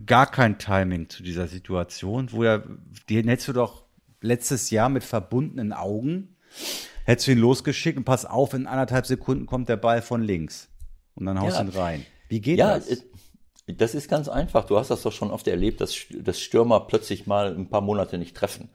[0.06, 2.64] gar kein Timing zu dieser Situation, wo er,
[3.10, 3.84] den hättest du doch
[4.22, 6.36] letztes Jahr mit verbundenen Augen,
[7.06, 10.70] hättest du ihn losgeschickt und pass auf, in anderthalb Sekunden kommt der Ball von links.
[11.16, 11.70] Und dann haust du ja.
[11.70, 12.06] ihn rein.
[12.28, 13.04] Wie geht ja, das?
[13.68, 14.66] Das ist ganz einfach.
[14.66, 18.18] Du hast das doch schon oft erlebt, dass, dass Stürmer plötzlich mal ein paar Monate
[18.18, 18.70] nicht treffen.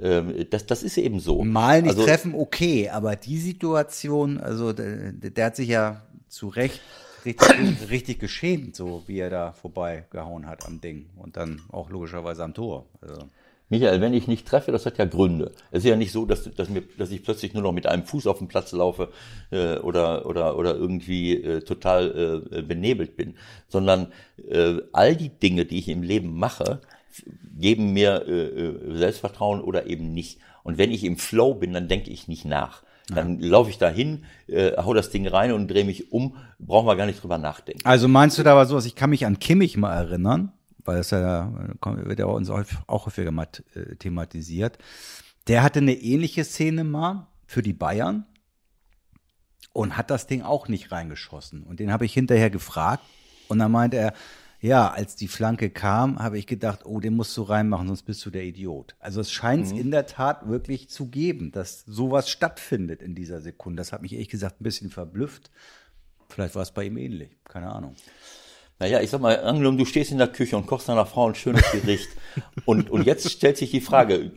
[0.00, 1.44] Ähm, das, das ist eben so.
[1.44, 6.48] Mal nicht also, treffen, okay, aber die Situation, also der, der hat sich ja zu
[6.48, 6.80] Recht
[7.24, 12.44] richtig, richtig geschämt, so wie er da vorbeigehauen hat am Ding und dann auch logischerweise
[12.44, 12.86] am Tor.
[13.00, 13.28] Also.
[13.68, 15.52] Michael, wenn ich nicht treffe, das hat ja Gründe.
[15.70, 18.04] Es ist ja nicht so, dass, dass, mir, dass ich plötzlich nur noch mit einem
[18.04, 19.08] Fuß auf dem Platz laufe
[19.50, 23.36] äh, oder, oder, oder irgendwie äh, total äh, benebelt bin,
[23.68, 24.12] sondern
[24.46, 26.82] äh, all die Dinge, die ich im Leben mache,
[27.58, 30.40] geben mir äh, äh, Selbstvertrauen oder eben nicht.
[30.62, 32.82] Und wenn ich im Flow bin, dann denke ich nicht nach.
[33.08, 36.96] Dann laufe ich dahin, äh, hau das Ding rein und drehe mich um, brauchen wir
[36.96, 37.84] gar nicht drüber nachdenken.
[37.84, 40.52] Also meinst du da aber sowas, ich kann mich an Kimmich mal erinnern,
[40.84, 41.52] weil das ja,
[41.82, 44.78] wird ja uns auch häufiger mal äh, thematisiert.
[45.48, 48.24] Der hatte eine ähnliche Szene mal für die Bayern
[49.72, 51.64] und hat das Ding auch nicht reingeschossen.
[51.64, 53.04] Und den habe ich hinterher gefragt
[53.48, 54.14] und dann meinte er,
[54.62, 58.24] ja, als die Flanke kam, habe ich gedacht, oh, den musst du reinmachen, sonst bist
[58.24, 58.94] du der Idiot.
[59.00, 59.80] Also es scheint es mhm.
[59.80, 63.80] in der Tat wirklich zu geben, dass sowas stattfindet in dieser Sekunde.
[63.80, 65.50] Das hat mich ehrlich gesagt ein bisschen verblüfft.
[66.28, 67.96] Vielleicht war es bei ihm ähnlich, keine Ahnung.
[68.78, 71.34] Naja, ich sag mal, angenommen, du stehst in der Küche und kochst deiner Frau ein
[71.34, 72.08] schönes Gericht.
[72.64, 74.30] und, und jetzt stellt sich die Frage,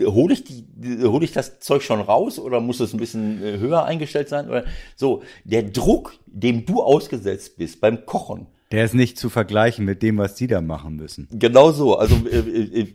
[0.00, 0.66] hole ich die,
[1.04, 4.48] hole ich das Zeug schon raus oder muss es ein bisschen äh, höher eingestellt sein?
[4.48, 4.64] Oder
[4.96, 10.02] so, der Druck, dem du ausgesetzt bist beim Kochen, der ist nicht zu vergleichen mit
[10.02, 11.28] dem, was die da machen müssen.
[11.32, 11.96] Genau so.
[11.96, 12.94] Also äh, äh,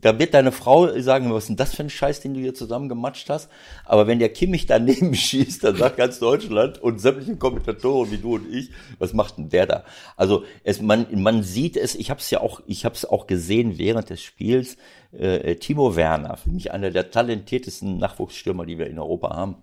[0.00, 2.54] da wird deine Frau sagen, was ist denn das für ein Scheiß, den du hier
[2.54, 3.50] zusammengematscht hast?
[3.84, 8.36] Aber wenn der Kimmich daneben schießt, dann sagt ganz Deutschland und sämtliche Kommentatoren wie du
[8.36, 9.84] und ich, was macht denn der da?
[10.16, 13.26] Also es, man, man sieht es, ich habe es ja auch, ich habe es auch
[13.26, 14.76] gesehen während des Spiels.
[15.12, 19.56] Äh, Timo Werner, für mich einer der talentiertesten Nachwuchsstürmer, die wir in Europa haben.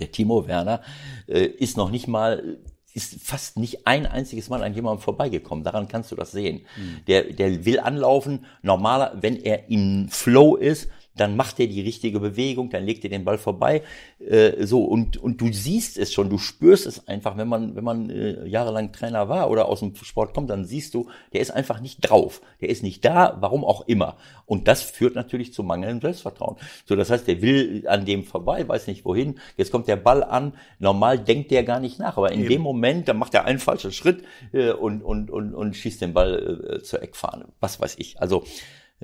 [0.00, 0.82] Der Timo Werner
[1.26, 2.58] äh, ist noch nicht mal
[2.98, 5.62] ist fast nicht ein einziges Mal an jemandem vorbeigekommen.
[5.62, 6.62] Daran kannst du das sehen.
[6.76, 7.04] Mhm.
[7.06, 8.44] Der, der will anlaufen.
[8.62, 10.88] Normaler, wenn er in Flow ist,
[11.20, 13.82] dann macht er die richtige Bewegung, dann legt er den Ball vorbei,
[14.26, 17.84] äh, so und und du siehst es schon, du spürst es einfach, wenn man wenn
[17.84, 21.50] man äh, jahrelang Trainer war oder aus dem Sport kommt, dann siehst du, der ist
[21.50, 24.16] einfach nicht drauf, der ist nicht da, warum auch immer.
[24.46, 26.56] Und das führt natürlich zu mangelndem Selbstvertrauen.
[26.86, 29.38] So, das heißt, der will an dem vorbei, weiß nicht wohin.
[29.56, 30.54] Jetzt kommt der Ball an.
[30.78, 32.48] Normal denkt der gar nicht nach, aber in Eben.
[32.48, 36.14] dem Moment, dann macht er einen falschen Schritt äh, und und und und schießt den
[36.14, 37.46] Ball äh, zur Eckfahne.
[37.60, 38.20] Was weiß ich.
[38.20, 38.44] Also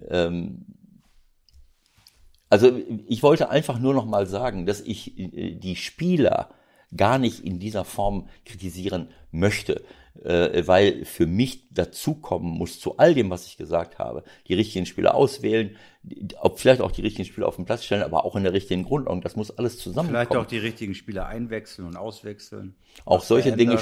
[0.08, 0.64] ähm,
[2.54, 6.50] also ich wollte einfach nur noch mal sagen, dass ich äh, die Spieler
[6.96, 9.82] gar nicht in dieser Form kritisieren möchte,
[10.22, 14.86] äh, weil für mich dazukommen muss zu all dem, was ich gesagt habe, die richtigen
[14.86, 15.74] Spieler auswählen,
[16.54, 19.22] vielleicht auch die richtigen Spieler auf den Platz stellen, aber auch in der richtigen Grundordnung.
[19.22, 20.26] Das muss alles zusammenkommen.
[20.28, 22.76] Vielleicht auch die richtigen Spieler einwechseln und auswechseln.
[23.04, 23.56] Auch solche.
[23.56, 23.80] Dinge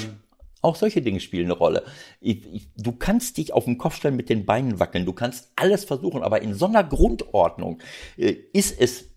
[0.63, 1.83] auch solche Dinge spielen eine Rolle.
[2.21, 6.23] Du kannst dich auf den Kopf stellen, mit den Beinen wackeln, du kannst alles versuchen,
[6.23, 7.79] aber in so einer Grundordnung
[8.17, 9.09] äh, ist es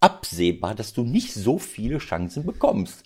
[0.00, 3.04] absehbar, dass du nicht so viele Chancen bekommst.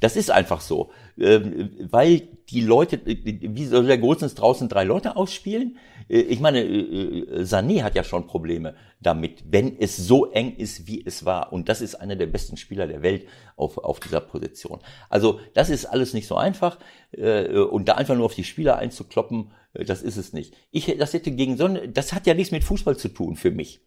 [0.00, 5.16] Das ist einfach so, ähm, weil die Leute, wie soll der Goldsens draußen drei Leute
[5.16, 5.76] ausspielen?
[6.08, 10.86] Äh, ich meine, äh, Sané hat ja schon Probleme damit, wenn es so eng ist,
[10.86, 11.52] wie es war.
[11.52, 13.26] Und das ist einer der besten Spieler der Welt
[13.56, 14.80] auf, auf dieser Position.
[15.08, 16.78] Also das ist alles nicht so einfach.
[17.12, 20.54] Äh, und da einfach nur auf die Spieler einzukloppen, das ist es nicht.
[20.72, 23.80] Ich, das hätte gegen so, das hat ja nichts mit Fußball zu tun für mich.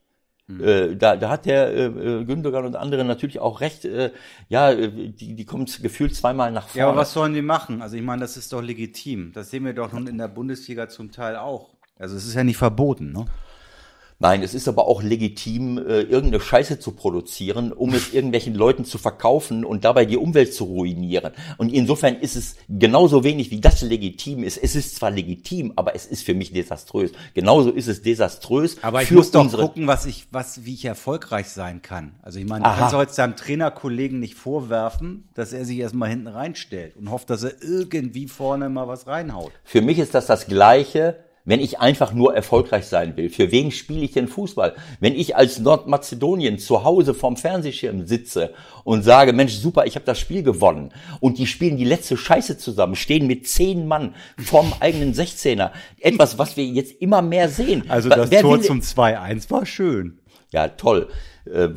[0.48, 0.64] Mhm.
[0.64, 3.86] Äh, da, da hat der äh, äh, Gündogan und andere natürlich auch recht.
[3.86, 4.12] Äh,
[4.50, 6.80] ja, äh, die, die kommen gefühlt zweimal nach vorne.
[6.80, 7.82] Ja, aber was sollen die machen?
[7.82, 9.32] Also ich meine, das ist doch legitim.
[9.34, 11.70] Das sehen wir doch nun in der Bundesliga zum Teil auch.
[11.98, 13.26] Also es ist ja nicht verboten, ne?
[14.20, 18.86] Nein, es ist aber auch legitim, äh, irgendeine Scheiße zu produzieren, um es irgendwelchen Leuten
[18.86, 21.34] zu verkaufen und dabei die Umwelt zu ruinieren.
[21.57, 24.57] Und insofern ist es genauso wenig, wie das legitim ist.
[24.57, 27.11] Es ist zwar legitim, aber es ist für mich desaströs.
[27.34, 28.78] Genauso ist es desaströs.
[28.82, 32.16] Aber ich muss doch gucken, was ich, was, wie ich erfolgreich sein kann.
[32.22, 36.28] Also ich meine, du kannst heute deinem Trainerkollegen nicht vorwerfen, dass er sich erstmal hinten
[36.28, 39.51] reinstellt und hofft, dass er irgendwie vorne mal was reinhaut.
[39.64, 43.30] Für mich ist das das Gleiche wenn ich einfach nur erfolgreich sein will.
[43.30, 44.76] Für wen spiele ich denn Fußball?
[45.00, 50.06] Wenn ich als Nordmazedonien zu Hause vorm Fernsehschirm sitze und sage, Mensch, super, ich habe
[50.06, 54.74] das Spiel gewonnen und die spielen die letzte Scheiße zusammen, stehen mit zehn Mann vorm
[54.80, 55.72] eigenen 16er.
[56.00, 57.84] Etwas, was wir jetzt immer mehr sehen.
[57.89, 60.20] Also das Wer Tor zum 2-1 war schön.
[60.52, 61.10] Ja, toll.
[61.52, 61.70] Äh,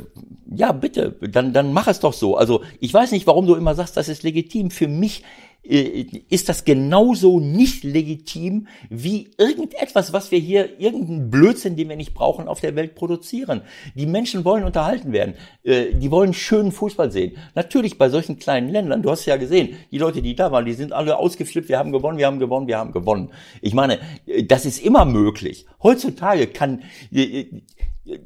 [0.54, 2.36] ja, bitte, dann, dann mach es doch so.
[2.36, 4.70] Also ich weiß nicht, warum du immer sagst, das ist legitim.
[4.70, 5.24] Für mich
[5.66, 12.14] ist das genauso nicht legitim wie irgendetwas, was wir hier, irgendeinen Blödsinn, den wir nicht
[12.14, 13.62] brauchen, auf der Welt produzieren.
[13.94, 15.34] Die Menschen wollen unterhalten werden.
[15.64, 17.36] Äh, die wollen schönen Fußball sehen.
[17.54, 20.72] Natürlich bei solchen kleinen Ländern, du hast ja gesehen, die Leute, die da waren, die
[20.72, 23.30] sind alle ausgeflippt, wir haben gewonnen, wir haben gewonnen, wir haben gewonnen.
[23.60, 25.66] Ich meine, äh, das ist immer möglich.
[25.82, 26.82] Heutzutage kann,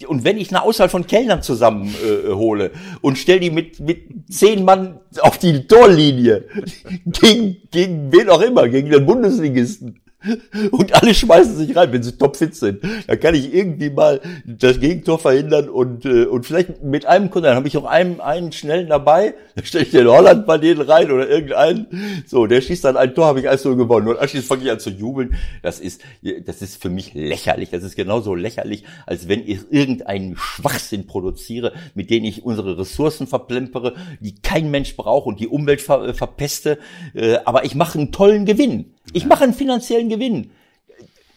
[0.07, 2.71] und wenn ich eine Auswahl von Kellnern zusammenhole äh,
[3.01, 6.47] und stell die mit, mit zehn Mann auf die Torlinie
[7.07, 10.01] gegen, gegen wen auch immer, gegen den Bundesligisten,
[10.71, 12.83] und alle schmeißen sich rein, wenn sie topfit sind.
[13.07, 17.47] Dann kann ich irgendwie mal das Gegentor verhindern und, äh, und vielleicht mit einem Kunden,
[17.47, 20.83] dann habe ich auch einen, einen schnellen dabei, dann stelle ich den Holland bei denen
[20.83, 21.87] rein oder irgendeinen.
[22.27, 24.09] So, der schießt dann ein Tor, habe ich alles so gewonnen.
[24.09, 25.37] Und anschließend fange ich an zu jubeln.
[25.63, 26.03] Das ist,
[26.45, 27.71] das ist für mich lächerlich.
[27.71, 33.27] Das ist genauso lächerlich, als wenn ich irgendeinen Schwachsinn produziere, mit dem ich unsere Ressourcen
[33.27, 36.79] verplempere, die kein Mensch braucht und die Umwelt ver, äh, verpeste.
[37.15, 38.93] Äh, aber ich mache einen tollen Gewinn.
[39.13, 40.51] Ich mache einen finanziellen Gewinn.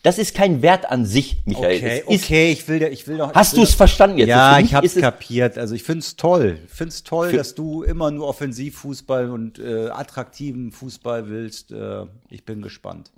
[0.04, 1.78] Das ist kein Wert an sich, Michael.
[1.78, 3.34] Okay, okay, ich will, ich will doch.
[3.34, 4.28] Hast du es verstanden jetzt?
[4.28, 5.58] Ja, ich hab's kapiert.
[5.58, 6.60] Also ich find's toll.
[6.66, 11.72] Ich find's toll, dass du immer nur Offensivfußball und äh, attraktiven Fußball willst.
[11.72, 13.12] Äh, ich bin gespannt.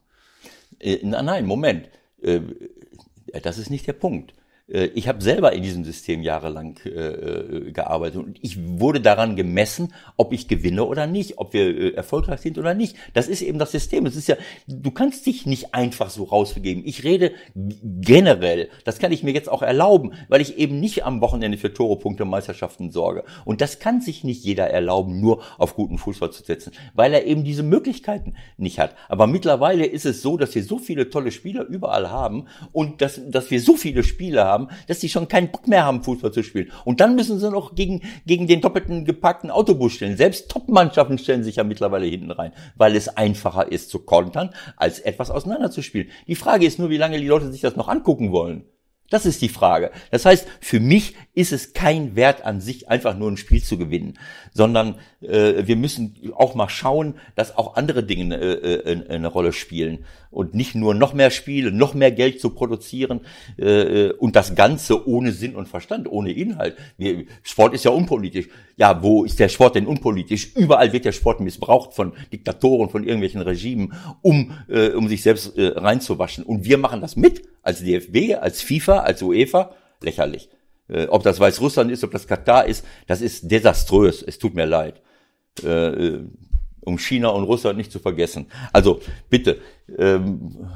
[0.80, 1.90] Äh, nein, Moment.
[2.22, 2.42] Äh,
[3.42, 4.36] das ist nicht der Punkt.
[4.68, 9.36] Äh, ich habe selber in diesem System jahrelang äh, äh, gearbeitet und ich wurde daran
[9.36, 12.96] gemessen, ob ich gewinne oder nicht, ob wir äh, erfolgreich sind oder nicht.
[13.14, 14.06] Das ist eben das System.
[14.06, 14.36] Es ist ja,
[14.68, 16.84] du kannst dich nicht einfach so rausbegeben.
[16.86, 18.70] Ich rede generell.
[18.84, 22.00] Das kann ich mir jetzt auch erlauben, weil ich eben nicht am Wochenende für Tore,
[22.00, 23.24] Punkte, Meisterschaften sorge.
[23.46, 27.26] Und das kann sich nicht jeder erlauben, nur auf guten Fußball zu setzen, weil er
[27.26, 28.96] eben diese Möglichkeiten nicht hat.
[29.10, 33.22] Aber mittlerweile ist es so, dass wir so viele tolle Spieler überall haben und dass,
[33.30, 36.32] dass wir so viele Spieler haben, haben, dass sie schon keinen Bock mehr haben, Fußball
[36.32, 36.72] zu spielen.
[36.86, 40.18] Und dann müssen sie noch gegen, gegen den doppelten gepackten Autobus stellen.
[40.18, 45.00] Selbst Top-Mannschaften stellen sich ja mittlerweile hinten rein, weil es einfacher ist zu kontern, als
[45.00, 46.10] etwas auseinanderzuspielen.
[46.28, 48.64] Die Frage ist nur, wie lange die Leute sich das noch angucken wollen.
[49.10, 49.92] Das ist die Frage.
[50.10, 53.78] Das heißt, für mich ist es kein Wert an sich, einfach nur ein Spiel zu
[53.78, 54.18] gewinnen,
[54.52, 59.54] sondern äh, wir müssen auch mal schauen, dass auch andere Dinge äh, äh, eine Rolle
[59.54, 63.22] spielen und nicht nur noch mehr Spiele, noch mehr Geld zu produzieren
[63.58, 66.76] äh, und das Ganze ohne Sinn und Verstand, ohne Inhalt.
[66.98, 68.48] Wir, Sport ist ja unpolitisch.
[68.78, 70.56] Ja, wo ist der Sport denn unpolitisch?
[70.56, 75.58] Überall wird der Sport missbraucht von Diktatoren, von irgendwelchen Regimen, um, äh, um sich selbst
[75.58, 76.44] äh, reinzuwaschen.
[76.44, 79.72] Und wir machen das mit als DFB, als FIFA, als UEFA.
[80.02, 80.50] Lächerlich.
[80.88, 84.22] Äh, ob das Weißrussland ist, ob das Katar ist, das ist desaströs.
[84.22, 85.02] Es tut mir leid.
[85.64, 86.20] Äh,
[86.86, 88.48] um China und Russland nicht zu vergessen.
[88.72, 89.58] Also bitte,
[89.98, 90.68] ähm,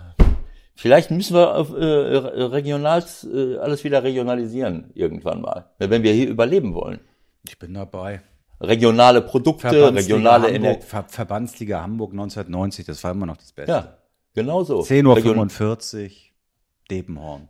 [0.76, 6.74] vielleicht müssen wir äh, regional äh, alles wieder regionalisieren irgendwann mal, wenn wir hier überleben
[6.74, 7.00] wollen.
[7.48, 8.22] Ich bin dabei.
[8.62, 13.72] Regionale Produkte, regionale Hamburg, Ver Verbandsliga Hamburg 1990, das war immer noch das Beste.
[13.72, 13.98] Ja,
[14.34, 14.82] genau so.
[14.82, 16.10] 10.45 Uhr,
[16.92, 17.48] Debenhorn.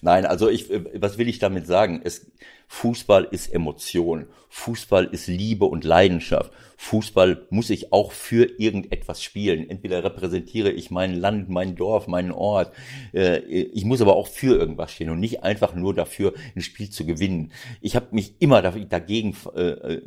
[0.00, 2.00] Nein, also ich äh, was will ich damit sagen?
[2.02, 2.30] Es
[2.66, 6.52] Fußball ist Emotion, Fußball ist Liebe und Leidenschaft.
[6.78, 9.68] Fußball muss ich auch für irgendetwas spielen.
[9.68, 12.72] Entweder repräsentiere ich mein Land, mein Dorf, meinen Ort.
[13.12, 16.90] Äh, ich muss aber auch für irgendwas stehen und nicht einfach nur dafür, ein Spiel
[16.90, 17.52] zu gewinnen.
[17.80, 20.00] Ich habe mich immer dagegen äh,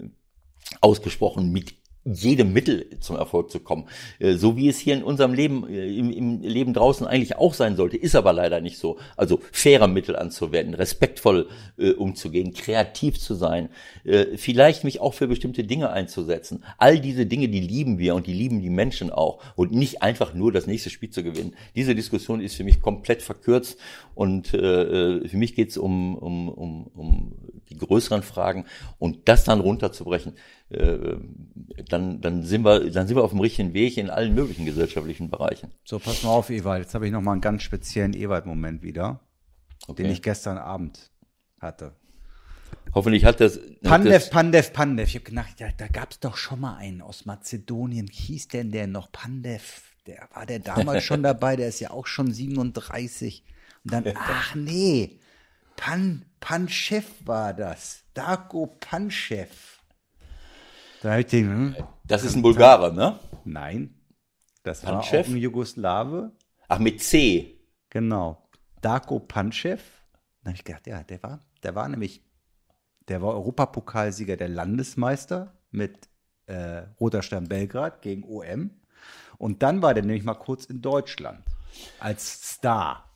[0.82, 3.88] ausgesprochen mit jedem Mittel zum Erfolg zu kommen.
[4.20, 7.56] Äh, so wie es hier in unserem Leben, äh, im, im, Leben draußen eigentlich auch
[7.56, 9.00] sein sollte, ist aber leider nicht so.
[9.18, 13.70] Also fairer Mittel anzuwenden, respektvoll äh, umzugehen, kreativ zu sein,
[14.04, 16.64] äh, vielleicht mich auch für bestimmte Dinge einzusetzen.
[16.78, 20.36] All diese Dinge, die lieben wir und die lieben die Menschen auch und nicht einfach
[20.36, 21.56] nur das nächste Spiel zu gewinnen.
[21.76, 23.80] Diese Diskussion ist für mich komplett verkürzt
[24.14, 27.32] und äh, äh für mich geht es um, um, um, um
[27.70, 28.66] die größeren Fragen
[29.00, 30.34] und das dann runterzubrechen,
[30.70, 31.18] äh,
[31.90, 35.30] dann, dann, sind wir, dann sind wir auf dem richtigen Weg in allen möglichen gesellschaftlichen
[35.30, 35.72] Bereichen.
[35.84, 36.84] So, pass mal auf, Ewald.
[36.84, 39.20] Jetzt habe ich noch mal einen ganz speziellen Ewald-Moment wieder,
[39.88, 40.04] okay.
[40.04, 41.12] den ich gestern Abend
[41.60, 41.94] hatte.
[42.94, 43.60] Hoffentlich hat das.
[43.84, 45.10] Pandev, das Pandev, Pandev.
[45.10, 48.08] Ich habe gedacht, da, da gab es doch schon mal einen aus Mazedonien.
[48.08, 49.12] Hieß denn der noch?
[49.12, 49.84] Pandev.
[50.08, 51.56] Der war der damals schon dabei.
[51.56, 53.44] Der ist ja auch schon 37.
[53.84, 55.20] Und dann, ach nee,
[55.76, 58.04] Pan, Panchev war das.
[58.14, 59.75] Darko Panchev.
[61.06, 63.20] Da ich den, hm, das ist ein Bulgarer, ne?
[63.44, 63.94] Nein.
[64.64, 65.14] Das Panchev?
[65.14, 66.32] war auch ein Jugoslawe.
[66.68, 67.60] Ach, mit C.
[67.92, 68.50] Genau.
[68.82, 69.84] Darko Panchev.
[70.42, 72.24] Da habe ich gedacht, ja, der war, der war nämlich,
[73.08, 76.10] der war Europapokalsieger der Landesmeister mit
[76.48, 78.72] äh, Roter Stern Belgrad gegen OM.
[79.38, 81.44] Und dann war der nämlich mal kurz in Deutschland
[82.00, 83.12] als Star.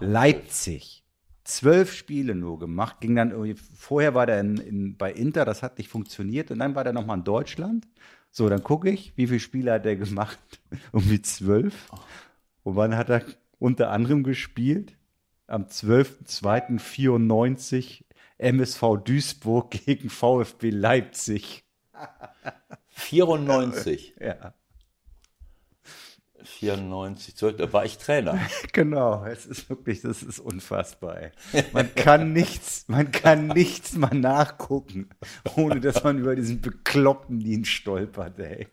[0.00, 1.07] Leipzig
[1.48, 5.62] zwölf Spiele nur gemacht, ging dann irgendwie, vorher war der in, in, bei Inter, das
[5.62, 7.88] hat nicht funktioniert und dann war der nochmal in Deutschland.
[8.30, 10.38] So, dann gucke ich, wie viele Spiele hat er gemacht?
[10.92, 11.90] um die zwölf.
[12.62, 13.24] Und wann hat er
[13.58, 14.92] unter anderem gespielt?
[15.46, 18.04] Am 12.02.94
[18.36, 21.64] MSV Duisburg gegen VfB Leipzig.
[22.88, 24.16] 94.
[24.20, 24.52] ja.
[26.58, 28.38] 94, zurück, da war ich Trainer.
[28.72, 31.16] genau, es ist wirklich, das ist unfassbar.
[31.52, 31.64] Ey.
[31.72, 35.08] Man kann nichts, man kann nichts mal nachgucken,
[35.56, 38.66] ohne dass man über diesen bekloppten Dienst stolpert, ey.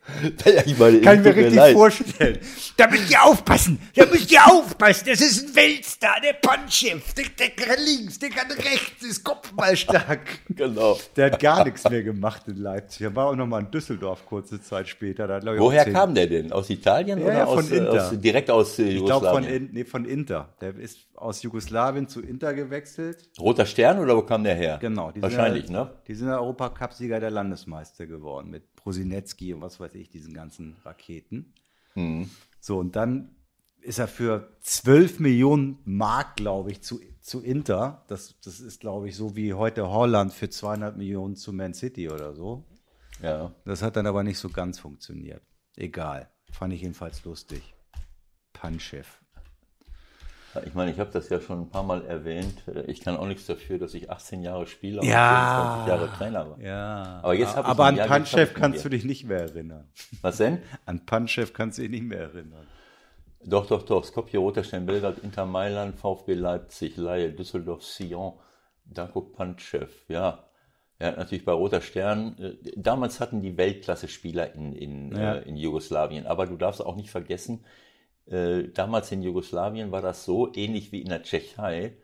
[0.64, 2.38] Ich meine, kann ich mir richtig mir vorstellen.
[2.76, 7.26] Da müsst ihr aufpassen, da müsst ihr aufpassen, das ist ein Weltstar, der Punchchef, der,
[7.38, 10.20] der kann links, der kann rechts, ist kopfballstark.
[10.48, 10.98] Genau.
[11.14, 13.02] Der hat gar nichts mehr gemacht in Leipzig.
[13.02, 15.28] Er war auch noch mal in Düsseldorf kurze Zeit später.
[15.58, 16.50] Woher kam der denn?
[16.50, 18.08] Aus Italien ja, oder ja, aus von Inter.
[18.08, 19.42] Aus, direkt aus äh, Jugoslawien?
[19.42, 20.54] Ich glaube von, nee, von Inter.
[20.60, 23.30] Der ist aus Jugoslawien zu Inter gewechselt.
[23.38, 24.78] Roter Stern oder wo kam der her?
[24.80, 25.12] Genau.
[25.16, 25.92] Wahrscheinlich, ja, ne?
[26.06, 30.76] Die sind der Europacup-Sieger der Landesmeister geworden mit Prosinecki und was weiß ich, diesen ganzen
[30.84, 31.52] Raketen.
[31.94, 32.30] Mhm.
[32.60, 33.36] So, und dann
[33.80, 38.04] ist er für 12 Millionen Mark, glaube ich, zu, zu Inter.
[38.08, 42.10] Das, das ist, glaube ich, so wie heute Holland für 200 Millionen zu Man City
[42.10, 42.64] oder so.
[43.22, 43.54] Ja.
[43.64, 45.42] Das hat dann aber nicht so ganz funktioniert.
[45.76, 46.28] Egal.
[46.58, 47.74] Fand ich jedenfalls lustig.
[48.54, 49.06] Panchev.
[50.64, 52.62] Ich meine, ich habe das ja schon ein paar Mal erwähnt.
[52.86, 55.84] Ich kann auch nichts dafür, dass ich 18 Jahre Spieler und Ja.
[55.84, 56.60] 24 Jahre Trainer war.
[56.60, 57.20] Ja.
[57.22, 59.86] Aber jetzt aber an Jahr Panchev geschafft mit kannst du dich nicht mehr erinnern.
[60.22, 60.62] Was denn?
[60.86, 62.66] An Panchev kannst du dich nicht mehr erinnern.
[63.44, 64.02] Doch, doch, doch.
[64.04, 68.32] Skopje, Roterstein, Belgrad, Inter Mailand, VfB Leipzig, Laie, Düsseldorf, Sion,
[68.86, 69.90] Danko Panchev.
[70.08, 70.42] Ja.
[70.98, 75.34] Er hat natürlich bei Roter Stern, äh, damals hatten die Weltklasse-Spieler in, in, Ja.
[75.36, 76.26] äh, in Jugoslawien.
[76.26, 77.64] Aber du darfst auch nicht vergessen,
[78.26, 81.96] äh, damals in Jugoslawien war das so ähnlich wie in der Tschechei.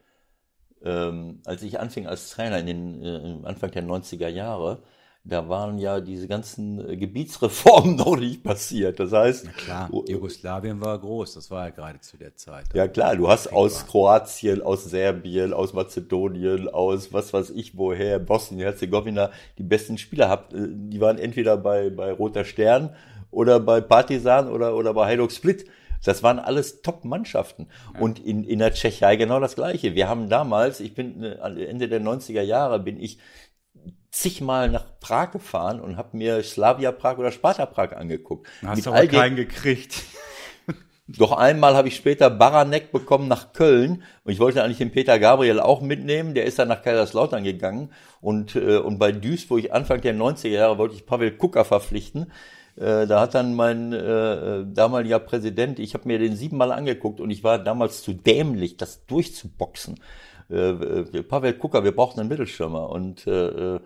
[0.84, 4.82] Ähm, als ich anfing als Trainer in den äh, Anfang der 90er Jahre,
[5.25, 8.99] da waren ja diese ganzen äh, Gebietsreformen noch nicht passiert.
[8.99, 12.64] Das heißt, Klar, Oh, Jugoslawien war groß, das war ja gerade zu der Zeit.
[12.75, 18.18] ja klar, du hast aus Kroatien, aus Serbien, aus Mazedonien, aus was weiß ich woher,
[18.18, 20.53] Bosnien-Herzegowina die besten Spieler habt.
[20.55, 22.95] äh, Die waren entweder bei, bei Roter Stern
[23.31, 25.66] oder bei Partisan oder, oder bei Hajduk Split.
[26.05, 27.68] Das waren alles Top-Mannschaften.
[28.01, 29.95] Und in, in der Tschechei genau das Gleiche.
[29.95, 33.18] Wir haben damals, ich bin äh, Ende der 90er Jahre, bin ich
[34.13, 38.47] zigmal nach Prag gefahren und habe mir Slavia Prag oder Sparta Prag angeguckt.
[38.65, 40.03] Hast Mit aber all den- keinen gekriegt.
[41.09, 45.19] doch einmal habe ich später Baranek bekommen nach Köln und ich wollte eigentlich den Peter
[45.19, 47.91] Gabriel auch mitnehmen, der ist dann nach Kaiserslautern gegangen
[48.21, 52.31] und, äh, und bei Duisburg Anfang der 90er Jahre wollte ich Pavel Kuka verpflichten.
[52.77, 57.31] Äh, da hat dann mein äh, damaliger Präsident, ich habe mir den siebenmal angeguckt und
[57.31, 60.01] ich war damals zu dämlich, das durchzuboxen.
[60.53, 63.80] Äh, äh, Pavel Kuka, wir brauchen einen Mittelstürmer und äh, äh,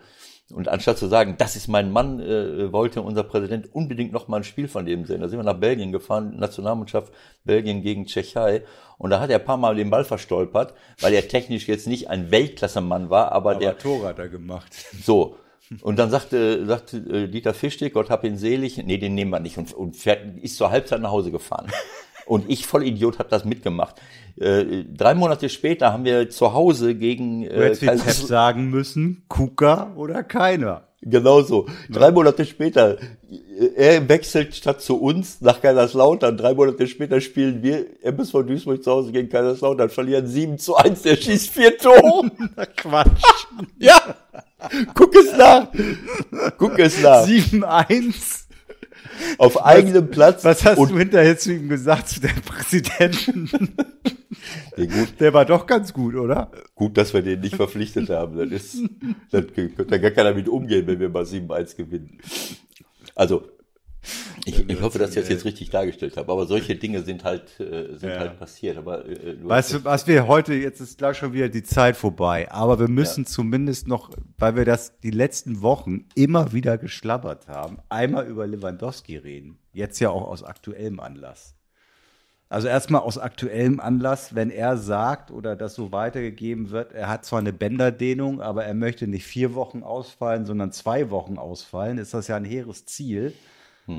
[0.52, 4.38] und anstatt zu sagen, das ist mein Mann, äh, wollte unser Präsident unbedingt noch mal
[4.38, 5.20] ein Spiel von dem sehen.
[5.20, 7.12] Da sind wir nach Belgien gefahren, Nationalmannschaft
[7.44, 8.62] Belgien gegen Tschechei.
[8.96, 12.10] Und da hat er ein paar Mal den Ball verstolpert, weil er technisch jetzt nicht
[12.10, 14.72] ein Weltklassemann war, aber, Aber der Tor hat er gemacht.
[15.02, 15.36] so.
[15.82, 19.40] Und dann sagte, sagte äh, Dieter Fischtig, Gott hab ihn selig, nee, den nehmen wir
[19.40, 19.58] nicht.
[19.58, 21.66] Und, und fährt, ist zur Halbzeit nach Hause gefahren.
[22.26, 23.96] Und ich, voll Idiot, hab das mitgemacht.
[24.38, 29.92] Äh, drei Monate später haben wir zu Hause gegen äh, Pep Kaiserslautern- sagen müssen, Kuka
[29.96, 30.82] oder keiner.
[31.02, 31.66] Genau so.
[31.88, 32.96] Drei Monate später,
[33.76, 36.36] er wechselt statt zu uns nach Kaiserslautern.
[36.36, 41.02] Drei Monate später spielen wir MSV Duisburg zu Hause gegen Kaiserslautern, verlieren 7 zu 1,
[41.02, 42.30] der schießt vier Tore.
[42.76, 43.22] Quatsch.
[43.78, 44.00] ja,
[44.94, 45.68] guck es nach.
[46.58, 47.24] Guck es nach.
[47.24, 48.45] 7-1.
[49.38, 50.44] Auf eigenem Platz.
[50.44, 53.50] Was hast du hinterher zu ihm gesagt, zu dem Präsidenten?
[54.76, 54.88] Nee,
[55.18, 56.50] Der war doch ganz gut, oder?
[56.74, 58.36] gut, dass wir den nicht verpflichtet haben.
[58.36, 58.82] Das ist,
[59.30, 62.18] dann könnte gar keiner mit umgehen, wenn wir mal 7-1 gewinnen.
[63.14, 63.48] Also,
[64.44, 66.30] ich, ich hoffe, dass ich das jetzt richtig dargestellt habe.
[66.30, 68.18] Aber solche Dinge sind halt, äh, sind Ja.
[68.20, 68.76] halt passiert.
[68.76, 72.50] Aber äh, Weißt du, was wir heute, jetzt ist gleich schon wieder die Zeit vorbei,
[72.50, 77.78] aber wir müssen zumindest noch, weil wir das die letzten Wochen immer wieder geschlabbert haben,
[77.88, 79.58] einmal über Lewandowski reden.
[79.72, 81.54] Jetzt ja auch aus aktuellem Anlass.
[82.48, 87.24] Also erstmal aus aktuellem Anlass, wenn er sagt oder das so weitergegeben wird, er hat
[87.24, 92.14] zwar eine Bänderdehnung, aber er möchte nicht vier Wochen ausfallen, sondern zwei Wochen ausfallen, ist
[92.14, 93.32] das ja ein hehres Ziel.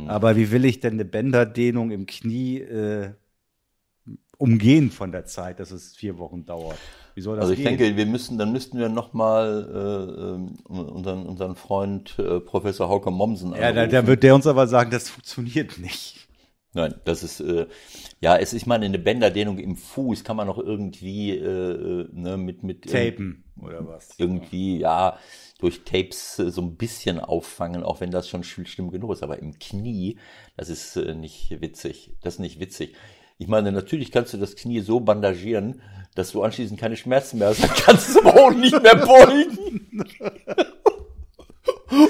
[0.08, 3.12] Aber wie will ich denn eine Bänderdehnung im Knie äh,
[4.38, 6.78] umgehen von der Zeit, dass es vier Wochen dauert?
[7.16, 7.78] Wie soll das Also ich gehen?
[7.78, 13.10] denke, wir müssen, dann müssten wir nochmal äh, ähm, unseren, unseren Freund äh, Professor Hauke
[13.12, 13.92] Mommsen ja, da, anrufen.
[13.92, 16.27] da wird der uns aber sagen, das funktioniert nicht.
[16.74, 17.66] Nein, das ist, äh,
[18.20, 21.42] ja, es ist, ich meine, eine Bänderdehnung im Fuß kann man noch irgendwie, äh,
[22.02, 24.10] äh, ne, mit, mit Tapen oder was?
[24.18, 25.18] irgendwie, ja,
[25.60, 29.24] durch Tapes äh, so ein bisschen auffangen, auch wenn das schon sch- schlimm genug ist.
[29.24, 30.18] Aber im Knie,
[30.56, 32.12] das ist äh, nicht witzig.
[32.22, 32.96] Das ist nicht witzig.
[33.40, 35.82] Ich meine, natürlich kannst du das Knie so bandagieren,
[36.16, 37.64] dass du anschließend keine Schmerzen mehr hast.
[37.64, 40.06] Dann kannst du es aber auch nicht mehr beugen.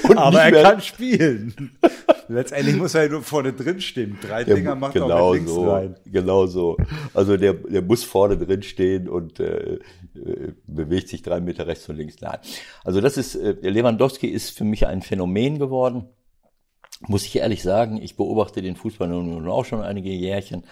[0.03, 1.77] Und Aber er kann spielen.
[2.27, 4.17] Letztendlich muss er ja nur vorne drin stehen.
[4.21, 5.95] Drei Der Dinger macht genau er auch mit links so, rein.
[6.05, 6.77] Genau so.
[7.13, 9.79] Also der, der muss vorne drin stehen und äh, äh,
[10.65, 12.15] bewegt sich drei Meter rechts und links.
[12.19, 12.38] Nein.
[12.83, 16.09] Also das ist, äh, Lewandowski ist für mich ein Phänomen geworden.
[17.01, 20.63] Muss ich ehrlich sagen, ich beobachte den Fußball nun auch schon einige Jährchen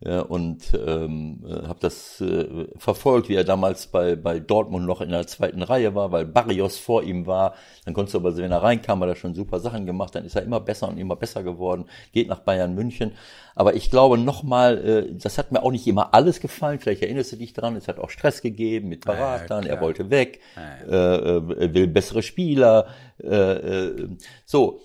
[0.00, 5.00] äh, und ähm, äh, habe das äh, verfolgt, wie er damals bei, bei Dortmund noch
[5.00, 7.54] in der zweiten Reihe war, weil Barrios vor ihm war.
[7.84, 10.14] Dann konntest du aber, wenn er reinkam, hat er schon super Sachen gemacht.
[10.14, 11.86] Dann ist er immer besser und immer besser geworden.
[12.12, 13.12] Geht nach Bayern München.
[13.54, 16.80] Aber ich glaube nochmal, äh, das hat mir auch nicht immer alles gefallen.
[16.80, 17.76] Vielleicht erinnerst du dich dran.
[17.76, 19.64] Es hat auch Stress gegeben mit Beratern.
[19.64, 19.80] er klar.
[19.80, 20.40] wollte weg.
[20.56, 22.88] Äh, äh, er will bessere Spieler.
[23.22, 24.08] Äh, äh,
[24.44, 24.80] so,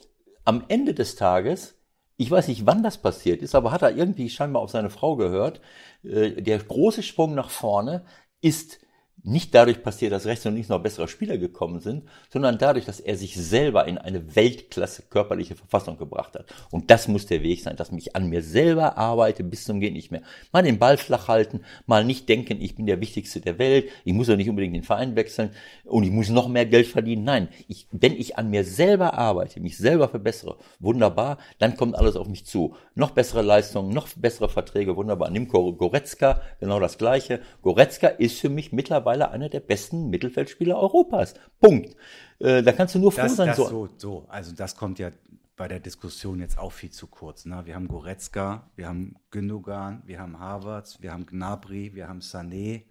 [0.45, 1.78] am Ende des Tages,
[2.19, 5.15] ich weiß nicht, wann das passiert ist, aber hat er irgendwie scheinbar auf seine Frau
[5.15, 5.61] gehört,
[6.03, 8.03] äh, der große Sprung nach vorne
[8.41, 8.81] ist
[9.23, 12.99] nicht dadurch passiert, dass rechts und links noch bessere Spieler gekommen sind, sondern dadurch, dass
[12.99, 16.45] er sich selber in eine Weltklasse körperliche Verfassung gebracht hat.
[16.71, 19.93] Und das muss der Weg sein, dass ich an mir selber arbeite bis zum Gehen
[19.93, 20.21] nicht mehr.
[20.51, 24.13] Mal den Ball flach halten, mal nicht denken, ich bin der Wichtigste der Welt, ich
[24.13, 25.51] muss ja nicht unbedingt den Verein wechseln
[25.85, 27.23] und ich muss noch mehr Geld verdienen.
[27.23, 32.15] Nein, ich, wenn ich an mir selber arbeite, mich selber verbessere, wunderbar, dann kommt alles
[32.15, 32.75] auf mich zu.
[32.95, 35.29] Noch bessere Leistungen, noch bessere Verträge, wunderbar.
[35.29, 37.41] Nimm Goretzka, genau das Gleiche.
[37.61, 41.33] Goretzka ist für mich mittlerweile mittlerweile einer der besten Mittelfeldspieler Europas.
[41.59, 41.95] Punkt.
[42.39, 43.47] Äh, da kannst du nur froh das, sein.
[43.47, 43.67] Das so.
[43.67, 45.11] so, so, also das kommt ja
[45.55, 47.45] bei der Diskussion jetzt auch viel zu kurz.
[47.45, 47.61] Ne?
[47.65, 52.83] Wir haben Goretzka, wir haben Gündogan, wir haben Havertz, wir haben Gnabry, wir haben Sané.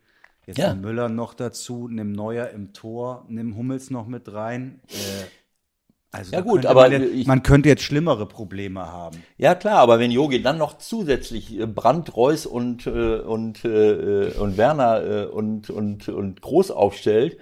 [0.47, 0.75] Jetzt Ja.
[0.75, 4.81] Müller noch dazu, nimm Neuer im Tor, nimm Hummels noch mit rein.
[4.89, 5.25] Äh,
[6.11, 9.23] also Ja gut, aber man, ich- man könnte jetzt schlimmere Probleme haben.
[9.37, 14.31] Ja klar, aber wenn Jogi dann noch zusätzlich äh, Brandt, Reus und äh, und äh,
[14.39, 17.39] und Werner und und und Groß aufstellt,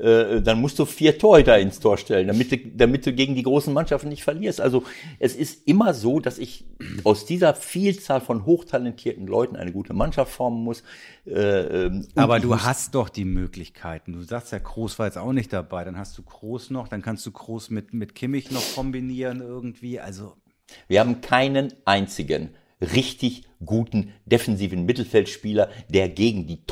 [0.00, 3.42] äh, dann musst du vier Torhüter ins Tor stellen, damit du, damit du gegen die
[3.42, 4.60] großen Mannschaften nicht verlierst.
[4.60, 4.82] Also
[5.18, 6.64] es ist immer so, dass ich
[7.04, 10.82] aus dieser Vielzahl von hochtalentierten Leuten eine gute Mannschaft formen muss.
[11.26, 14.12] Äh, ähm, Aber du hast doch die Möglichkeiten.
[14.12, 15.84] Du sagst ja, Groß war jetzt auch nicht dabei.
[15.84, 20.00] Dann hast du Groß noch, dann kannst du Groß mit, mit Kimmich noch kombinieren irgendwie.
[20.00, 20.34] Also
[20.88, 26.64] Wir haben keinen einzigen richtig guten defensiven Mittelfeldspieler, der gegen die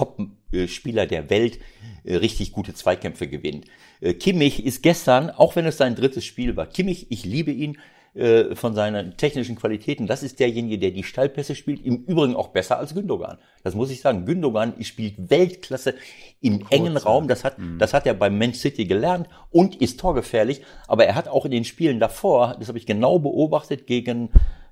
[0.53, 1.59] Top-Spieler der Welt
[2.05, 3.67] äh, richtig gute Zweikämpfe gewinnt.
[4.01, 7.79] Äh, Kimmich ist gestern, auch wenn es sein drittes Spiel war, Kimmich, ich liebe ihn
[8.15, 10.07] äh, von seinen technischen Qualitäten.
[10.07, 13.39] Das ist derjenige, der die Stallpässe spielt, im Übrigen auch besser als Gündogan.
[13.65, 14.27] Das muss ich sagen.
[14.27, 15.95] Gündogan spielt Weltklasse
[16.43, 17.27] im engen Raum.
[17.27, 20.61] Das hat, das hat er beim Man City gelernt und ist torgefährlich.
[20.89, 24.29] Aber er hat auch in den Spielen davor, das habe ich genau beobachtet, gegen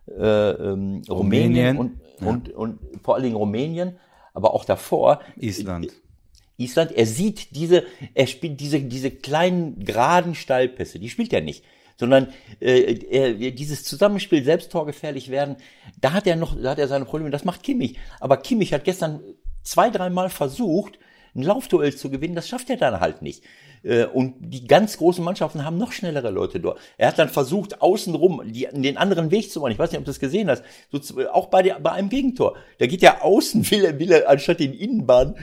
[0.06, 3.96] äh, ähm, Rumänien, Rumänien, und, und, und vor allen Dingen Rumänien,
[4.34, 5.20] aber auch davor.
[5.36, 5.92] Island.
[6.56, 11.64] Island, er sieht diese, er spielt diese, diese kleinen geraden Steilpässe, die spielt er nicht.
[11.96, 15.56] Sondern äh, er, dieses Zusammenspiel selbst torgefährlich werden,
[16.00, 17.98] da hat er noch, da hat er seine Probleme, das macht Kimmich.
[18.20, 19.20] Aber Kimmich hat gestern
[19.62, 20.98] zwei, dreimal versucht,
[21.34, 23.42] ein Laufduell zu gewinnen, das schafft er dann halt nicht.
[23.82, 26.78] Äh, Und die ganz großen Mannschaften haben noch schnellere Leute dort.
[26.98, 29.72] Er hat dann versucht, außenrum die, den anderen Weg zu machen.
[29.72, 30.64] Ich weiß nicht, ob du das gesehen hast.
[30.90, 32.56] So, auch bei, der, bei einem Gegentor.
[32.78, 35.36] Da geht er außen, will er, will er anstatt den Innenbahn,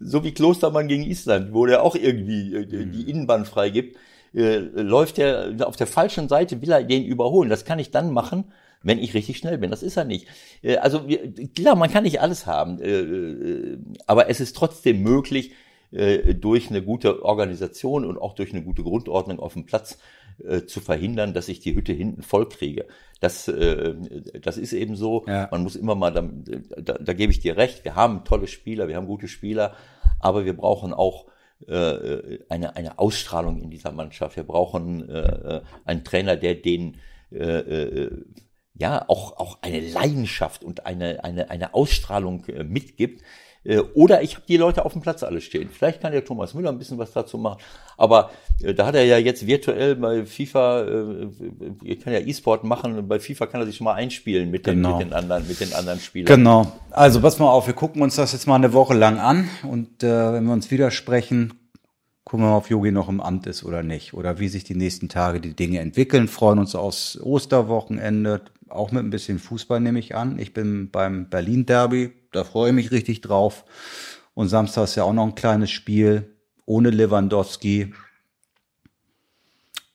[0.00, 3.96] so wie Klostermann gegen Island, wo der auch irgendwie äh, die Innenbahn freigibt,
[4.34, 7.50] äh, läuft er auf der falschen Seite, will er den überholen.
[7.50, 8.52] Das kann ich dann machen,
[8.84, 9.70] wenn ich richtig schnell bin.
[9.70, 10.28] Das ist er nicht.
[10.62, 11.04] Äh, Also
[11.54, 15.52] klar, man kann nicht alles haben, äh, äh, aber es ist trotzdem möglich,
[16.40, 19.98] durch eine gute Organisation und auch durch eine gute Grundordnung auf dem Platz
[20.66, 22.86] zu verhindern, dass ich die Hütte hinten voll kriege.
[23.20, 25.24] Das, das ist eben so.
[25.28, 25.46] Ja.
[25.52, 26.28] Man muss immer mal, da,
[26.80, 29.76] da, da gebe ich dir recht, wir haben tolle Spieler, wir haben gute Spieler,
[30.18, 31.26] aber wir brauchen auch
[31.68, 34.34] eine, eine Ausstrahlung in dieser Mannschaft.
[34.34, 36.96] Wir brauchen äh, einen Trainer, der den
[37.30, 38.08] äh,
[38.76, 43.22] ja auch auch eine Leidenschaft und eine eine eine Ausstrahlung äh, mitgibt.
[43.66, 45.70] Äh, Oder ich habe die Leute auf dem Platz alle stehen.
[45.72, 47.62] Vielleicht kann der Thomas Müller ein bisschen was dazu machen.
[47.96, 48.30] Aber
[48.62, 51.28] äh, da hat er ja jetzt virtuell bei FIFA, äh,
[51.84, 53.08] er kann ja E-Sport machen.
[53.08, 54.98] Bei FIFA kann er sich schon mal einspielen mit den, Genau.
[54.98, 56.26] mit den anderen, mit den anderen Spielern.
[56.36, 56.70] Genau.
[56.90, 60.02] Also pass mal auf, wir gucken uns das jetzt mal eine Woche lang an und
[60.02, 61.54] äh, wenn wir uns widersprechen,
[62.24, 64.74] gucken wir mal, ob Yogi noch im Amt ist oder nicht oder wie sich die
[64.74, 66.28] nächsten Tage die Dinge entwickeln.
[66.28, 70.38] Freuen uns aufs Osterwochenende, auch mit ein bisschen Fußball nehme ich an.
[70.38, 73.64] Ich bin beim Berlin Derby, da freue ich mich richtig drauf.
[74.34, 76.34] Und Samstag ist ja auch noch ein kleines Spiel
[76.66, 77.94] ohne Lewandowski.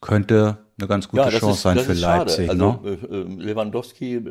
[0.02, 2.48] Könnte eine ganz gute Chance sein für Leipzig.
[2.48, 2.58] Schade.
[2.58, 2.80] ne?
[2.84, 4.22] Also äh, äh, Lewandowski,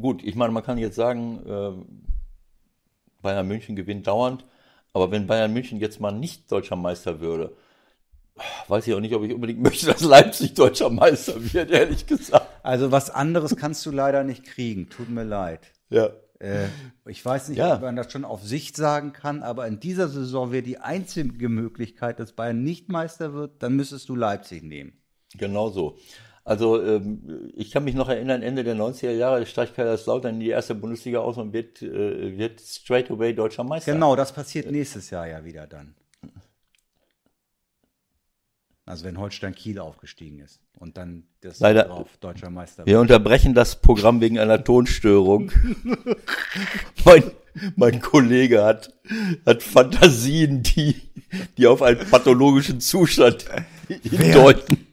[0.00, 1.72] gut, ich meine, man kann jetzt sagen, äh,
[3.20, 4.44] Bayern München gewinnt dauernd,
[4.92, 7.52] aber wenn Bayern München jetzt mal nicht deutscher Meister würde,
[8.68, 12.47] weiß ich auch nicht, ob ich unbedingt möchte, dass Leipzig deutscher Meister wird, ehrlich gesagt.
[12.68, 14.90] Also was anderes kannst du leider nicht kriegen.
[14.90, 15.72] Tut mir leid.
[15.88, 16.10] Ja.
[16.38, 16.66] Äh,
[17.06, 17.76] ich weiß nicht, Ja.
[17.76, 21.48] ob man das schon auf Sicht sagen kann, aber in dieser Saison wäre die einzige
[21.48, 24.92] Möglichkeit, dass Bayern nicht Meister wird, dann müsstest du Leipzig nehmen.
[25.34, 25.96] Genau so.
[26.44, 30.50] Also ähm, ich kann mich noch erinnern, Ende der 90er Jahre steigt Kaiserslautern in die
[30.50, 33.94] erste Bundesliga aus und wird, äh, wird straight away deutscher Meister.
[33.94, 35.94] Genau, das passiert nächstes Jahr ja wieder dann.
[38.88, 43.52] Also wenn Holstein Kiel aufgestiegen ist und dann das Leider- drauf deutscher Meister Wir unterbrechen
[43.52, 45.52] das Programm wegen einer Tonstörung.
[47.04, 47.22] mein,
[47.76, 48.94] mein Kollege hat,
[49.44, 51.02] hat Fantasien, die,
[51.58, 53.44] die auf einen pathologischen Zustand
[53.88, 54.86] hindeuten.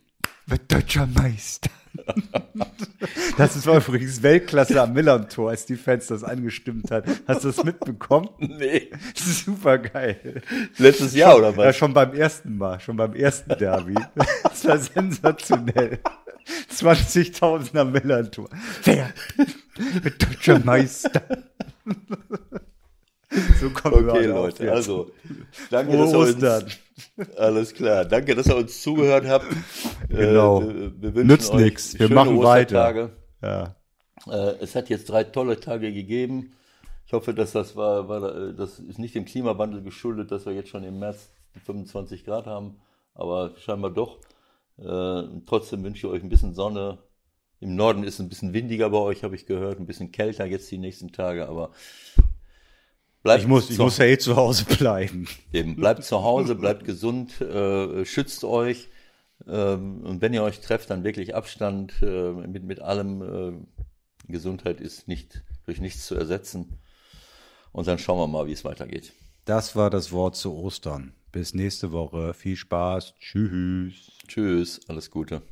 [0.46, 1.70] wird deutscher Meister.
[3.38, 7.06] Das ist war übrigens Weltklasse am Millern-Tor, als die Fans das angestimmt hat.
[7.28, 8.30] Hast du das mitbekommen?
[8.40, 8.90] Nee.
[9.14, 10.42] Das ist super geil.
[10.78, 11.76] Letztes Jahr oder Ja, was?
[11.76, 13.96] schon beim ersten Mal, schon beim ersten Derby.
[14.44, 16.00] Das war sensationell.
[16.74, 18.50] 20.000 am Millern-Tor.
[18.84, 19.14] Wer
[20.02, 21.22] wird deutscher Meister?
[23.60, 25.12] So kommen Okay, wir Leute, also
[25.70, 26.64] danke, Frohe dass ihr Ostern.
[27.18, 29.46] uns, alles klar, danke, dass ihr uns zugehört habt.
[30.10, 30.62] Genau.
[30.62, 32.00] Äh, wir, wir wünschen Nützt nix.
[32.00, 33.12] Wir machen Ostertage.
[33.42, 33.76] Ja.
[34.28, 36.54] Äh, es hat jetzt drei tolle Tage gegeben.
[37.06, 40.54] Ich hoffe, dass das war, war, äh, das ist nicht dem Klimawandel geschuldet, dass wir
[40.54, 42.78] jetzt schon im März die 25 Grad haben,
[43.14, 44.20] aber scheinbar doch.
[44.78, 47.00] Äh, trotzdem wünsche ich euch ein bisschen Sonne.
[47.60, 50.46] Im Norden ist es ein bisschen windiger bei euch, habe ich gehört, ein bisschen kälter
[50.46, 51.72] jetzt die nächsten Tage, aber
[53.26, 55.28] bleibt Ich muss, ich zu- muss ja eh zu Hause bleiben.
[55.52, 58.88] Eben, bleibt zu Hause, bleibt gesund, äh, schützt euch.
[59.48, 63.22] Ähm, und wenn ihr euch trefft, dann wirklich Abstand äh, mit, mit allem.
[63.22, 63.52] Äh,
[64.28, 66.80] Gesundheit ist nicht durch nichts zu ersetzen.
[67.72, 69.14] Und dann schauen wir mal, wie es weitergeht.
[69.46, 71.14] Das war das Wort zu Ostern.
[71.32, 72.34] Bis nächste Woche.
[72.34, 73.14] Viel Spaß.
[73.20, 73.94] Tschüss.
[74.28, 75.44] Tschüss, alles Gute.